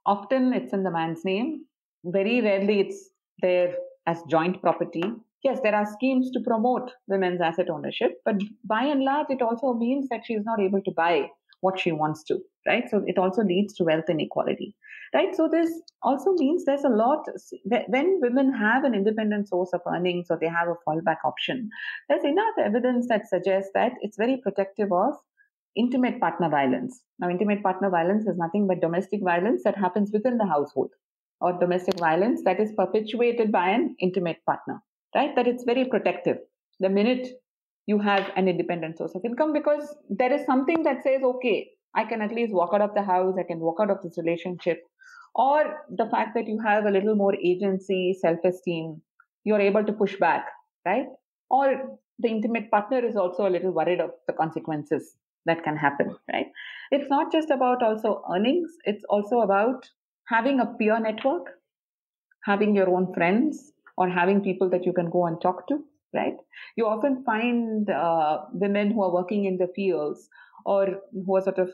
often 0.06 0.52
it's 0.52 0.72
in 0.72 0.82
the 0.82 0.90
man's 0.90 1.24
name. 1.24 1.64
Very 2.04 2.40
rarely 2.40 2.80
it's 2.80 3.10
there 3.40 3.74
as 4.06 4.22
joint 4.28 4.60
property 4.60 5.02
yes, 5.44 5.60
there 5.62 5.74
are 5.74 5.86
schemes 5.86 6.30
to 6.32 6.40
promote 6.40 6.90
women's 7.06 7.40
asset 7.40 7.70
ownership, 7.70 8.12
but 8.24 8.36
by 8.64 8.82
and 8.82 9.04
large, 9.04 9.26
it 9.28 9.42
also 9.42 9.74
means 9.74 10.08
that 10.08 10.22
she 10.24 10.32
is 10.32 10.44
not 10.44 10.58
able 10.58 10.80
to 10.82 10.90
buy 10.90 11.28
what 11.60 11.78
she 11.78 11.92
wants 11.92 12.24
to, 12.24 12.38
right? 12.66 12.88
So 12.90 13.02
it 13.06 13.18
also 13.18 13.42
leads 13.42 13.74
to 13.74 13.84
wealth 13.84 14.08
inequality, 14.08 14.74
right? 15.14 15.34
So 15.34 15.48
this 15.50 15.70
also 16.02 16.32
means 16.32 16.64
there's 16.64 16.84
a 16.84 16.88
lot, 16.88 17.26
when 17.64 18.20
women 18.20 18.52
have 18.52 18.84
an 18.84 18.94
independent 18.94 19.48
source 19.48 19.70
of 19.72 19.80
earnings 19.86 20.26
or 20.30 20.38
they 20.40 20.48
have 20.48 20.68
a 20.68 20.76
fallback 20.86 21.18
option, 21.24 21.70
there's 22.08 22.24
enough 22.24 22.54
evidence 22.58 23.06
that 23.08 23.28
suggests 23.28 23.70
that 23.74 23.92
it's 24.00 24.16
very 24.16 24.38
protective 24.42 24.92
of 24.92 25.14
intimate 25.76 26.20
partner 26.20 26.48
violence. 26.48 27.00
Now, 27.18 27.30
intimate 27.30 27.62
partner 27.62 27.90
violence 27.90 28.26
is 28.26 28.36
nothing 28.36 28.66
but 28.66 28.80
domestic 28.80 29.20
violence 29.22 29.62
that 29.64 29.78
happens 29.78 30.10
within 30.12 30.38
the 30.38 30.46
household 30.46 30.90
or 31.40 31.58
domestic 31.58 31.98
violence 31.98 32.42
that 32.44 32.60
is 32.60 32.72
perpetuated 32.76 33.50
by 33.50 33.70
an 33.70 33.96
intimate 34.00 34.44
partner 34.44 34.82
right? 35.14 35.34
That 35.36 35.46
it's 35.46 35.64
very 35.64 35.84
protective. 35.84 36.38
The 36.80 36.88
minute 36.88 37.28
you 37.86 37.98
have 37.98 38.30
an 38.36 38.48
independent 38.48 38.98
source 38.98 39.14
of 39.14 39.24
income, 39.24 39.52
because 39.52 39.94
there 40.08 40.32
is 40.32 40.44
something 40.46 40.82
that 40.84 41.02
says, 41.02 41.22
okay, 41.22 41.68
I 41.94 42.04
can 42.04 42.20
at 42.20 42.32
least 42.32 42.52
walk 42.52 42.70
out 42.74 42.80
of 42.80 42.94
the 42.94 43.02
house, 43.02 43.36
I 43.38 43.44
can 43.44 43.60
walk 43.60 43.78
out 43.80 43.90
of 43.90 44.02
this 44.02 44.18
relationship. 44.18 44.82
Or 45.34 45.84
the 45.90 46.06
fact 46.06 46.34
that 46.34 46.46
you 46.46 46.60
have 46.64 46.86
a 46.86 46.90
little 46.90 47.14
more 47.14 47.34
agency, 47.36 48.16
self 48.20 48.38
esteem, 48.44 49.02
you're 49.44 49.60
able 49.60 49.84
to 49.84 49.92
push 49.92 50.16
back, 50.16 50.46
right? 50.86 51.06
Or 51.50 51.98
the 52.18 52.28
intimate 52.28 52.70
partner 52.70 53.04
is 53.04 53.16
also 53.16 53.46
a 53.46 53.50
little 53.50 53.72
worried 53.72 54.00
of 54.00 54.10
the 54.26 54.32
consequences 54.32 55.16
that 55.46 55.64
can 55.64 55.76
happen, 55.76 56.16
right? 56.32 56.46
It's 56.90 57.10
not 57.10 57.32
just 57.32 57.50
about 57.50 57.82
also 57.82 58.22
earnings, 58.32 58.70
it's 58.84 59.04
also 59.10 59.40
about 59.40 59.90
having 60.28 60.60
a 60.60 60.66
peer 60.66 60.98
network, 61.00 61.58
having 62.44 62.74
your 62.74 62.88
own 62.88 63.12
friends, 63.12 63.72
or 63.96 64.08
having 64.08 64.40
people 64.40 64.68
that 64.70 64.84
you 64.84 64.92
can 64.92 65.10
go 65.10 65.26
and 65.26 65.40
talk 65.40 65.66
to, 65.68 65.84
right? 66.14 66.36
You 66.76 66.86
often 66.86 67.22
find 67.24 67.88
uh, 67.90 68.42
women 68.52 68.90
who 68.92 69.02
are 69.02 69.12
working 69.12 69.44
in 69.44 69.56
the 69.58 69.68
fields 69.74 70.28
or 70.64 71.00
who 71.12 71.36
are 71.36 71.42
sort 71.42 71.58
of 71.58 71.70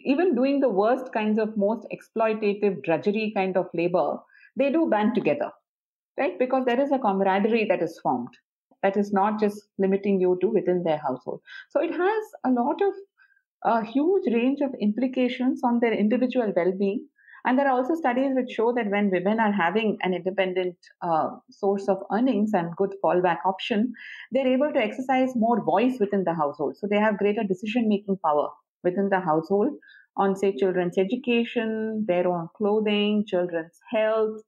even 0.00 0.34
doing 0.34 0.60
the 0.60 0.68
worst 0.68 1.12
kinds 1.12 1.38
of 1.38 1.56
most 1.56 1.86
exploitative 1.92 2.82
drudgery 2.84 3.32
kind 3.34 3.56
of 3.56 3.66
labor, 3.74 4.18
they 4.56 4.70
do 4.70 4.88
band 4.88 5.14
together, 5.14 5.50
right? 6.18 6.38
Because 6.38 6.64
there 6.64 6.80
is 6.80 6.92
a 6.92 6.98
camaraderie 6.98 7.66
that 7.68 7.82
is 7.82 7.98
formed 8.02 8.28
that 8.82 8.98
is 8.98 9.14
not 9.14 9.40
just 9.40 9.62
limiting 9.78 10.20
you 10.20 10.36
to 10.42 10.48
within 10.48 10.84
their 10.84 10.98
household. 10.98 11.40
So 11.70 11.80
it 11.80 11.90
has 11.90 12.24
a 12.44 12.50
lot 12.50 12.82
of 12.82 12.92
a 13.64 13.82
huge 13.82 14.26
range 14.32 14.60
of 14.60 14.74
implications 14.78 15.62
on 15.64 15.80
their 15.80 15.94
individual 15.94 16.52
well-being 16.54 17.08
and 17.46 17.58
there 17.58 17.66
are 17.66 17.76
also 17.76 17.94
studies 17.94 18.32
which 18.34 18.50
show 18.50 18.72
that 18.72 18.90
when 18.90 19.10
women 19.10 19.38
are 19.38 19.52
having 19.52 19.98
an 20.02 20.14
independent 20.14 20.76
uh, 21.02 21.28
source 21.50 21.88
of 21.88 21.98
earnings 22.10 22.52
and 22.54 22.74
good 22.76 22.94
fallback 23.02 23.38
option, 23.44 23.92
they're 24.32 24.46
able 24.46 24.72
to 24.72 24.78
exercise 24.78 25.30
more 25.36 25.62
voice 25.62 25.98
within 26.00 26.24
the 26.24 26.32
household. 26.34 26.76
So 26.78 26.86
they 26.86 26.96
have 26.96 27.18
greater 27.18 27.44
decision 27.44 27.86
making 27.88 28.18
power 28.24 28.48
within 28.84 29.08
the 29.08 29.20
household 29.20 29.72
on, 30.16 30.36
say, 30.36 30.54
children's 30.56 30.96
education, 30.98 32.04
their 32.06 32.28
own 32.28 32.48
clothing, 32.56 33.24
children's 33.26 33.78
health, 33.90 34.40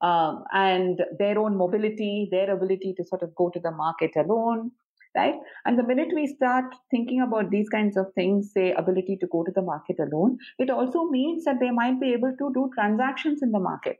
um, 0.00 0.44
and 0.52 1.00
their 1.18 1.38
own 1.38 1.56
mobility, 1.56 2.28
their 2.30 2.50
ability 2.50 2.94
to 2.96 3.04
sort 3.04 3.22
of 3.22 3.34
go 3.34 3.50
to 3.50 3.60
the 3.60 3.70
market 3.70 4.10
alone, 4.16 4.70
right? 5.16 5.34
And 5.64 5.78
the 5.78 5.86
minute 5.86 6.08
we 6.14 6.26
start 6.26 6.64
thinking 6.90 7.20
about 7.20 7.50
these 7.50 7.68
kinds 7.68 7.96
of 7.96 8.06
things, 8.14 8.52
say 8.52 8.72
ability 8.72 9.18
to 9.20 9.26
go 9.30 9.44
to 9.44 9.52
the 9.54 9.62
market 9.62 9.96
alone, 10.00 10.38
it 10.58 10.70
also 10.70 11.04
means 11.04 11.44
that 11.44 11.60
they 11.60 11.70
might 11.70 12.00
be 12.00 12.12
able 12.12 12.34
to 12.36 12.52
do 12.54 12.70
transactions 12.74 13.40
in 13.42 13.52
the 13.52 13.60
market, 13.60 13.98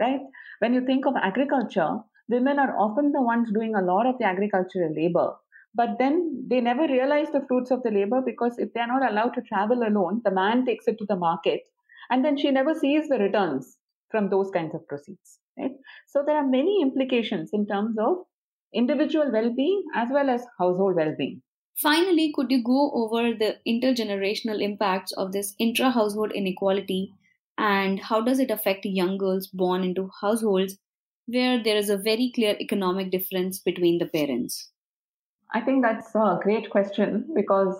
right? 0.00 0.20
When 0.58 0.74
you 0.74 0.84
think 0.84 1.06
of 1.06 1.14
agriculture, 1.16 1.98
women 2.28 2.58
are 2.58 2.76
often 2.76 3.12
the 3.12 3.22
ones 3.22 3.50
doing 3.52 3.74
a 3.74 3.82
lot 3.82 4.06
of 4.06 4.18
the 4.18 4.26
agricultural 4.26 4.92
labor. 4.94 5.34
But 5.74 5.98
then 5.98 6.46
they 6.48 6.60
never 6.60 6.86
realize 6.86 7.30
the 7.30 7.44
fruits 7.46 7.70
of 7.70 7.82
the 7.82 7.90
labor 7.90 8.20
because 8.20 8.58
if 8.58 8.72
they're 8.72 8.86
not 8.86 9.08
allowed 9.08 9.34
to 9.34 9.42
travel 9.42 9.82
alone, 9.82 10.20
the 10.24 10.30
man 10.30 10.64
takes 10.66 10.88
it 10.88 10.98
to 10.98 11.06
the 11.06 11.16
market 11.16 11.60
and 12.10 12.24
then 12.24 12.36
she 12.36 12.50
never 12.50 12.74
sees 12.74 13.08
the 13.08 13.18
returns 13.18 13.76
from 14.10 14.28
those 14.28 14.50
kinds 14.50 14.74
of 14.74 14.86
proceeds. 14.88 15.38
Right? 15.56 15.72
So 16.08 16.24
there 16.26 16.36
are 16.36 16.46
many 16.46 16.82
implications 16.82 17.50
in 17.52 17.66
terms 17.66 17.96
of 17.98 18.18
individual 18.74 19.30
well 19.32 19.52
being 19.54 19.84
as 19.94 20.08
well 20.10 20.28
as 20.28 20.44
household 20.58 20.96
well 20.96 21.14
being. 21.16 21.42
Finally, 21.76 22.32
could 22.34 22.50
you 22.50 22.62
go 22.62 22.90
over 22.92 23.32
the 23.32 23.56
intergenerational 23.66 24.60
impacts 24.60 25.12
of 25.12 25.32
this 25.32 25.54
intra 25.58 25.90
household 25.90 26.32
inequality 26.32 27.12
and 27.56 28.00
how 28.00 28.20
does 28.20 28.38
it 28.38 28.50
affect 28.50 28.84
young 28.84 29.16
girls 29.16 29.46
born 29.46 29.84
into 29.84 30.10
households 30.20 30.76
where 31.26 31.62
there 31.62 31.76
is 31.76 31.88
a 31.88 31.96
very 31.96 32.32
clear 32.34 32.56
economic 32.60 33.10
difference 33.10 33.60
between 33.60 33.98
the 33.98 34.06
parents? 34.06 34.70
I 35.52 35.60
think 35.60 35.82
that's 35.82 36.14
a 36.14 36.38
great 36.42 36.70
question 36.70 37.32
because 37.34 37.76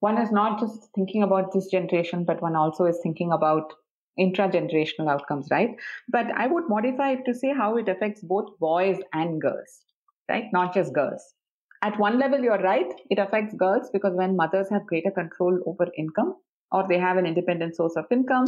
one 0.00 0.18
is 0.18 0.32
not 0.32 0.60
just 0.60 0.90
thinking 0.94 1.22
about 1.22 1.52
this 1.52 1.66
generation, 1.68 2.24
but 2.24 2.42
one 2.42 2.56
also 2.56 2.86
is 2.86 2.98
thinking 3.02 3.32
about 3.32 3.72
intra-generational 4.16 5.08
outcomes, 5.08 5.48
right? 5.50 5.76
But 6.08 6.26
I 6.32 6.46
would 6.46 6.68
modify 6.68 7.12
it 7.12 7.24
to 7.26 7.34
say 7.34 7.52
how 7.54 7.76
it 7.76 7.88
affects 7.88 8.22
both 8.22 8.58
boys 8.58 8.98
and 9.12 9.40
girls 9.40 9.84
right? 10.30 10.44
Not 10.52 10.72
just 10.72 10.94
girls. 10.94 11.34
At 11.82 11.98
one 11.98 12.18
level, 12.18 12.40
you're 12.40 12.62
right. 12.62 12.92
It 13.10 13.18
affects 13.18 13.54
girls 13.54 13.90
because 13.92 14.14
when 14.14 14.36
mothers 14.36 14.68
have 14.70 14.86
greater 14.86 15.10
control 15.10 15.58
over 15.66 15.88
income 15.96 16.36
or 16.72 16.86
they 16.88 16.98
have 16.98 17.16
an 17.16 17.26
independent 17.26 17.74
source 17.74 17.96
of 17.96 18.04
income, 18.10 18.46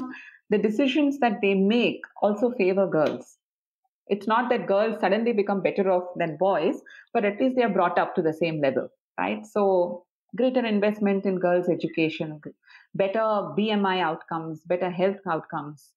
the 0.50 0.58
decisions 0.58 1.18
that 1.18 1.40
they 1.42 1.54
make 1.54 2.02
also 2.22 2.52
favor 2.52 2.86
girls. 2.86 3.38
It's 4.08 4.26
not 4.26 4.50
that 4.50 4.66
girls 4.66 5.00
suddenly 5.00 5.32
become 5.32 5.62
better 5.62 5.90
off 5.90 6.04
than 6.16 6.36
boys, 6.36 6.82
but 7.12 7.24
at 7.24 7.40
least 7.40 7.56
they 7.56 7.62
are 7.62 7.72
brought 7.72 7.98
up 7.98 8.14
to 8.14 8.22
the 8.22 8.32
same 8.32 8.60
level, 8.60 8.88
right? 9.18 9.46
So 9.46 10.04
greater 10.36 10.64
investment 10.64 11.26
in 11.26 11.38
girls' 11.38 11.68
education, 11.68 12.40
better 12.94 13.20
BMI 13.56 14.00
outcomes, 14.00 14.62
better 14.62 14.90
health 14.90 15.20
outcomes 15.28 15.92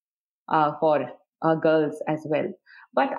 uh, 0.50 0.74
for 0.80 1.12
uh, 1.42 1.56
girls 1.56 2.02
as 2.08 2.26
well. 2.30 2.48
But 2.94 3.10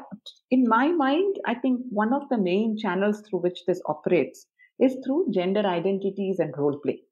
in 0.51 0.67
my 0.69 0.89
mind, 0.89 1.37
I 1.47 1.55
think 1.55 1.81
one 1.91 2.13
of 2.13 2.29
the 2.31 2.39
main 2.39 2.77
channels 2.79 3.21
through 3.23 3.41
which 3.41 3.65
this 3.67 3.81
operates 3.87 4.47
is 4.81 4.97
through 5.05 5.31
gender 5.33 5.67
identities 5.67 6.39
and 6.39 6.57
role 6.57 6.79
play. 6.79 7.03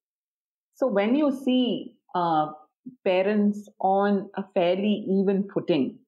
So 0.74 0.86
when 0.86 1.14
you 1.14 1.30
see 1.32 1.96
uh, 2.14 2.52
parents 3.04 3.68
on 3.80 4.30
a 4.34 4.44
fairly 4.54 5.06
even 5.08 5.48
footing, 5.52 5.98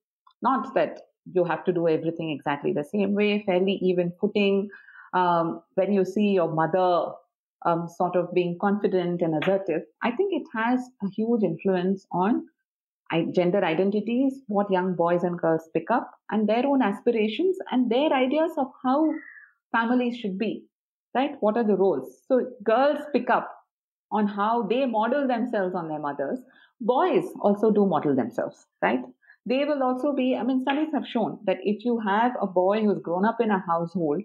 not 0.42 0.74
that 0.74 1.00
you 1.32 1.44
have 1.44 1.64
to 1.64 1.72
do 1.72 1.88
everything 1.88 2.30
exactly 2.30 2.72
the 2.72 2.84
same 2.84 3.14
way, 3.14 3.42
fairly 3.46 3.78
even 3.82 4.12
footing. 4.20 4.68
Um, 5.12 5.62
when 5.74 5.92
you 5.92 6.04
see 6.04 6.28
your 6.30 6.52
mother 6.52 7.12
um, 7.64 7.88
sort 7.88 8.16
of 8.16 8.32
being 8.34 8.58
confident 8.60 9.22
and 9.22 9.42
assertive, 9.42 9.82
I 10.02 10.10
think 10.12 10.32
it 10.34 10.46
has 10.54 10.80
a 11.02 11.08
huge 11.08 11.42
influence 11.42 12.06
on 12.12 12.46
gender 13.32 13.64
identities, 13.64 14.40
what 14.48 14.70
young 14.70 14.94
boys 14.94 15.22
and 15.22 15.38
girls 15.38 15.68
pick 15.72 15.90
up, 15.90 16.10
and 16.30 16.48
their 16.48 16.66
own 16.66 16.82
aspirations 16.82 17.56
and 17.70 17.90
their 17.90 18.12
ideas 18.12 18.50
of 18.58 18.66
how 18.82 19.12
families 19.72 20.16
should 20.16 20.38
be, 20.38 20.64
right? 21.14 21.36
What 21.40 21.56
are 21.56 21.64
the 21.64 21.76
roles? 21.76 22.22
So 22.26 22.50
girls 22.64 22.98
pick 23.12 23.30
up 23.30 23.52
on 24.10 24.26
how 24.26 24.62
they 24.62 24.86
model 24.86 25.26
themselves 25.26 25.74
on 25.74 25.88
their 25.88 25.98
mothers. 25.98 26.40
Boys 26.80 27.24
also 27.40 27.70
do 27.70 27.86
model 27.86 28.14
themselves, 28.14 28.66
right? 28.82 29.00
They 29.46 29.64
will 29.64 29.82
also 29.82 30.12
be, 30.12 30.36
I 30.36 30.42
mean, 30.42 30.62
studies 30.62 30.88
have 30.92 31.06
shown 31.06 31.38
that 31.44 31.58
if 31.62 31.84
you 31.84 32.00
have 32.00 32.32
a 32.40 32.46
boy 32.46 32.82
who's 32.82 32.98
grown 32.98 33.24
up 33.24 33.40
in 33.40 33.50
a 33.50 33.62
household 33.66 34.22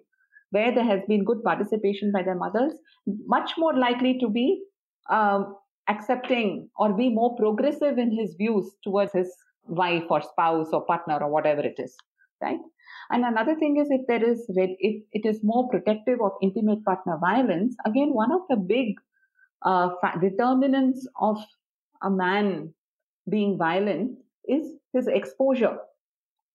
where 0.50 0.74
there 0.74 0.84
has 0.84 1.02
been 1.08 1.24
good 1.24 1.44
participation 1.44 2.12
by 2.12 2.24
their 2.24 2.36
mothers, 2.36 2.74
much 3.06 3.52
more 3.58 3.74
likely 3.74 4.18
to 4.20 4.28
be 4.28 4.64
um, 5.10 5.56
accepting 5.88 6.70
or 6.76 6.94
be 6.94 7.10
more 7.10 7.36
progressive 7.38 7.98
in 7.98 8.12
his 8.12 8.36
views 8.36 8.72
towards 8.84 9.14
his 9.14 9.32
wife 9.68 10.04
or 10.10 10.22
spouse 10.22 10.70
or 10.74 10.86
partner 10.86 11.20
or 11.22 11.30
whatever 11.30 11.62
it 11.62 11.76
is, 11.78 11.96
right? 12.42 12.60
And 13.12 13.24
another 13.24 13.56
thing 13.56 13.78
is 13.78 13.88
if 13.92 14.02
there 14.08 14.24
is, 14.24 14.46
if 14.50 15.04
it 15.12 15.26
is 15.26 15.40
more 15.44 15.70
protective 15.70 16.20
of 16.22 16.32
intimate 16.42 16.84
partner 16.84 17.18
violence, 17.20 17.76
again, 17.86 18.14
one 18.14 18.32
of 18.32 18.42
the 18.50 18.58
big 18.58 18.96
uh, 19.64 19.90
determinants 20.20 21.08
of 21.20 21.38
a 22.02 22.10
man 22.10 22.74
being 23.30 23.58
violent 23.58 24.18
is 24.48 24.74
his 24.94 25.08
exposure 25.08 25.78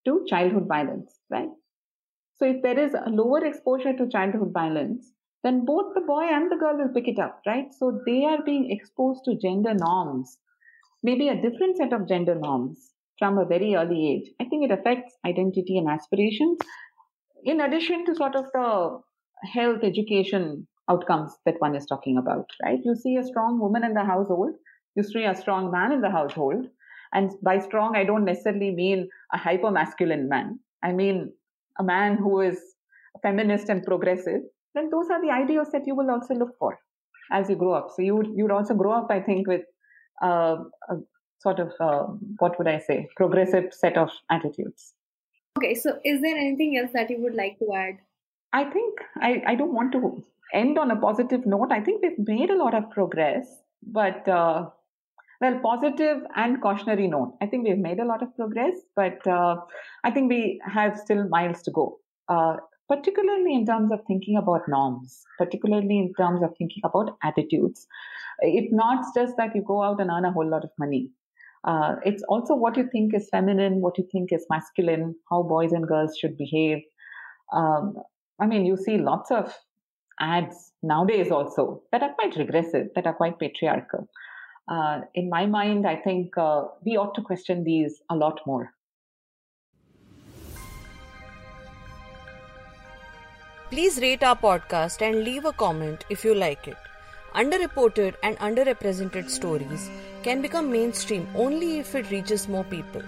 to 0.06 0.24
childhood 0.28 0.66
violence, 0.68 1.18
right? 1.30 1.50
So 2.38 2.44
if 2.44 2.62
there 2.62 2.78
is 2.78 2.94
a 2.94 3.10
lower 3.10 3.44
exposure 3.44 3.96
to 3.96 4.08
childhood 4.08 4.52
violence, 4.52 5.12
then 5.42 5.64
both 5.64 5.94
the 5.94 6.00
boy 6.00 6.24
and 6.24 6.50
the 6.50 6.56
girl 6.56 6.76
will 6.76 6.92
pick 6.92 7.08
it 7.08 7.18
up, 7.18 7.40
right? 7.46 7.72
So 7.72 8.00
they 8.06 8.24
are 8.24 8.42
being 8.42 8.70
exposed 8.70 9.24
to 9.24 9.36
gender 9.36 9.74
norms, 9.74 10.38
maybe 11.02 11.28
a 11.28 11.40
different 11.40 11.76
set 11.76 11.92
of 11.92 12.08
gender 12.08 12.34
norms 12.34 12.92
from 13.18 13.38
a 13.38 13.44
very 13.44 13.74
early 13.74 14.08
age. 14.08 14.30
I 14.40 14.44
think 14.44 14.64
it 14.64 14.70
affects 14.70 15.16
identity 15.24 15.78
and 15.78 15.88
aspirations, 15.88 16.58
in 17.44 17.60
addition 17.60 18.04
to 18.06 18.14
sort 18.14 18.34
of 18.34 18.46
the 18.52 19.00
health 19.52 19.80
education 19.82 20.66
outcomes 20.90 21.32
that 21.46 21.60
one 21.60 21.74
is 21.76 21.86
talking 21.86 22.18
about, 22.18 22.46
right? 22.62 22.80
You 22.84 22.94
see 22.94 23.16
a 23.16 23.24
strong 23.24 23.58
woman 23.60 23.84
in 23.84 23.94
the 23.94 24.04
household, 24.04 24.54
you 24.94 25.02
see 25.02 25.24
a 25.24 25.34
strong 25.34 25.70
man 25.70 25.92
in 25.92 26.00
the 26.00 26.10
household. 26.10 26.66
And 27.12 27.32
by 27.42 27.58
strong, 27.58 27.96
I 27.96 28.04
don't 28.04 28.24
necessarily 28.24 28.70
mean 28.70 29.08
a 29.32 29.38
hyper 29.38 29.70
masculine 29.70 30.28
man. 30.28 30.58
I 30.82 30.92
mean 30.92 31.32
a 31.78 31.84
man 31.84 32.16
who 32.16 32.40
is 32.40 32.58
feminist 33.22 33.68
and 33.68 33.84
progressive. 33.84 34.42
Then 34.74 34.90
those 34.90 35.10
are 35.10 35.20
the 35.20 35.30
ideals 35.30 35.68
that 35.72 35.86
you 35.86 35.94
will 35.94 36.10
also 36.10 36.34
look 36.34 36.56
for 36.58 36.78
as 37.32 37.48
you 37.48 37.56
grow 37.56 37.72
up. 37.72 37.88
So 37.94 38.02
you 38.02 38.22
you'd 38.36 38.50
also 38.50 38.74
grow 38.74 38.92
up, 38.92 39.10
I 39.10 39.20
think, 39.20 39.46
with 39.46 39.62
uh, 40.22 40.56
a 40.88 40.96
sort 41.40 41.60
of 41.60 41.72
uh, 41.80 42.04
what 42.38 42.58
would 42.58 42.68
I 42.68 42.78
say, 42.78 43.08
progressive 43.16 43.72
set 43.72 43.96
of 43.96 44.10
attitudes. 44.30 44.94
Okay, 45.58 45.74
so 45.74 45.98
is 46.04 46.20
there 46.20 46.36
anything 46.36 46.76
else 46.76 46.90
that 46.92 47.10
you 47.10 47.18
would 47.22 47.34
like 47.34 47.58
to 47.60 47.72
add? 47.74 47.98
I 48.52 48.64
think 48.64 48.98
I, 49.20 49.42
I 49.46 49.54
don't 49.54 49.72
want 49.72 49.92
to 49.92 50.24
end 50.52 50.78
on 50.78 50.90
a 50.90 50.96
positive 50.96 51.46
note. 51.46 51.72
I 51.72 51.80
think 51.80 52.02
we've 52.02 52.26
made 52.26 52.50
a 52.50 52.56
lot 52.56 52.74
of 52.74 52.90
progress, 52.90 53.46
but 53.82 54.28
uh, 54.28 54.66
well, 55.40 55.58
positive 55.62 56.22
and 56.34 56.60
cautionary 56.62 57.08
note. 57.08 57.36
I 57.42 57.46
think 57.46 57.66
we've 57.66 57.78
made 57.78 57.98
a 57.98 58.04
lot 58.04 58.22
of 58.22 58.34
progress, 58.36 58.74
but 58.94 59.26
uh, 59.26 59.56
I 60.04 60.10
think 60.10 60.30
we 60.30 60.60
have 60.66 60.98
still 60.98 61.28
miles 61.28 61.62
to 61.62 61.70
go, 61.70 61.98
uh, 62.28 62.56
particularly 62.88 63.54
in 63.54 63.66
terms 63.66 63.92
of 63.92 64.00
thinking 64.06 64.36
about 64.36 64.68
norms, 64.68 65.22
particularly 65.38 65.98
in 65.98 66.12
terms 66.18 66.42
of 66.42 66.50
thinking 66.56 66.82
about 66.84 67.16
attitudes. 67.22 67.86
It's 68.40 68.72
not 68.72 69.04
just 69.14 69.36
that 69.36 69.54
you 69.54 69.62
go 69.66 69.82
out 69.82 70.00
and 70.00 70.10
earn 70.10 70.24
a 70.24 70.32
whole 70.32 70.48
lot 70.48 70.64
of 70.64 70.70
money. 70.78 71.10
Uh, 71.64 71.96
it's 72.04 72.22
also 72.28 72.54
what 72.54 72.76
you 72.76 72.88
think 72.92 73.12
is 73.14 73.28
feminine, 73.30 73.80
what 73.80 73.98
you 73.98 74.06
think 74.12 74.32
is 74.32 74.46
masculine, 74.48 75.14
how 75.30 75.42
boys 75.42 75.72
and 75.72 75.86
girls 75.86 76.16
should 76.16 76.36
behave. 76.36 76.78
Um, 77.52 77.94
I 78.38 78.46
mean, 78.46 78.64
you 78.66 78.76
see 78.76 78.98
lots 78.98 79.30
of 79.30 79.54
ads 80.20 80.72
nowadays 80.82 81.30
also 81.30 81.82
that 81.92 82.02
are 82.02 82.14
quite 82.14 82.36
regressive, 82.36 82.88
that 82.94 83.06
are 83.06 83.14
quite 83.14 83.38
patriarchal. 83.38 84.08
Uh, 84.68 85.02
in 85.14 85.28
my 85.28 85.46
mind, 85.46 85.86
I 85.86 85.96
think 85.96 86.36
uh, 86.36 86.64
we 86.84 86.96
ought 86.96 87.14
to 87.14 87.22
question 87.22 87.62
these 87.64 88.00
a 88.10 88.16
lot 88.16 88.40
more. 88.46 88.72
Please 93.70 93.98
rate 94.00 94.22
our 94.22 94.36
podcast 94.36 95.02
and 95.02 95.24
leave 95.24 95.44
a 95.44 95.52
comment 95.52 96.04
if 96.08 96.24
you 96.24 96.34
like 96.34 96.68
it. 96.68 96.76
Underreported 97.34 98.14
and 98.22 98.38
underrepresented 98.38 99.28
stories 99.28 99.90
can 100.22 100.40
become 100.40 100.70
mainstream 100.70 101.28
only 101.34 101.78
if 101.78 101.94
it 101.94 102.10
reaches 102.10 102.48
more 102.48 102.64
people. 102.64 103.02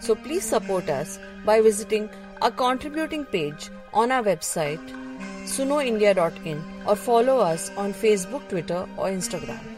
So 0.00 0.14
please 0.14 0.44
support 0.44 0.88
us 0.88 1.18
by 1.44 1.60
visiting 1.60 2.10
our 2.42 2.50
contributing 2.50 3.24
page 3.24 3.70
on 3.92 4.12
our 4.12 4.22
website 4.22 5.00
sunoindia.in 5.44 6.62
or 6.86 6.96
follow 6.96 7.38
us 7.38 7.70
on 7.76 7.92
Facebook, 7.92 8.48
Twitter, 8.48 8.86
or 8.96 9.08
Instagram. 9.08 9.73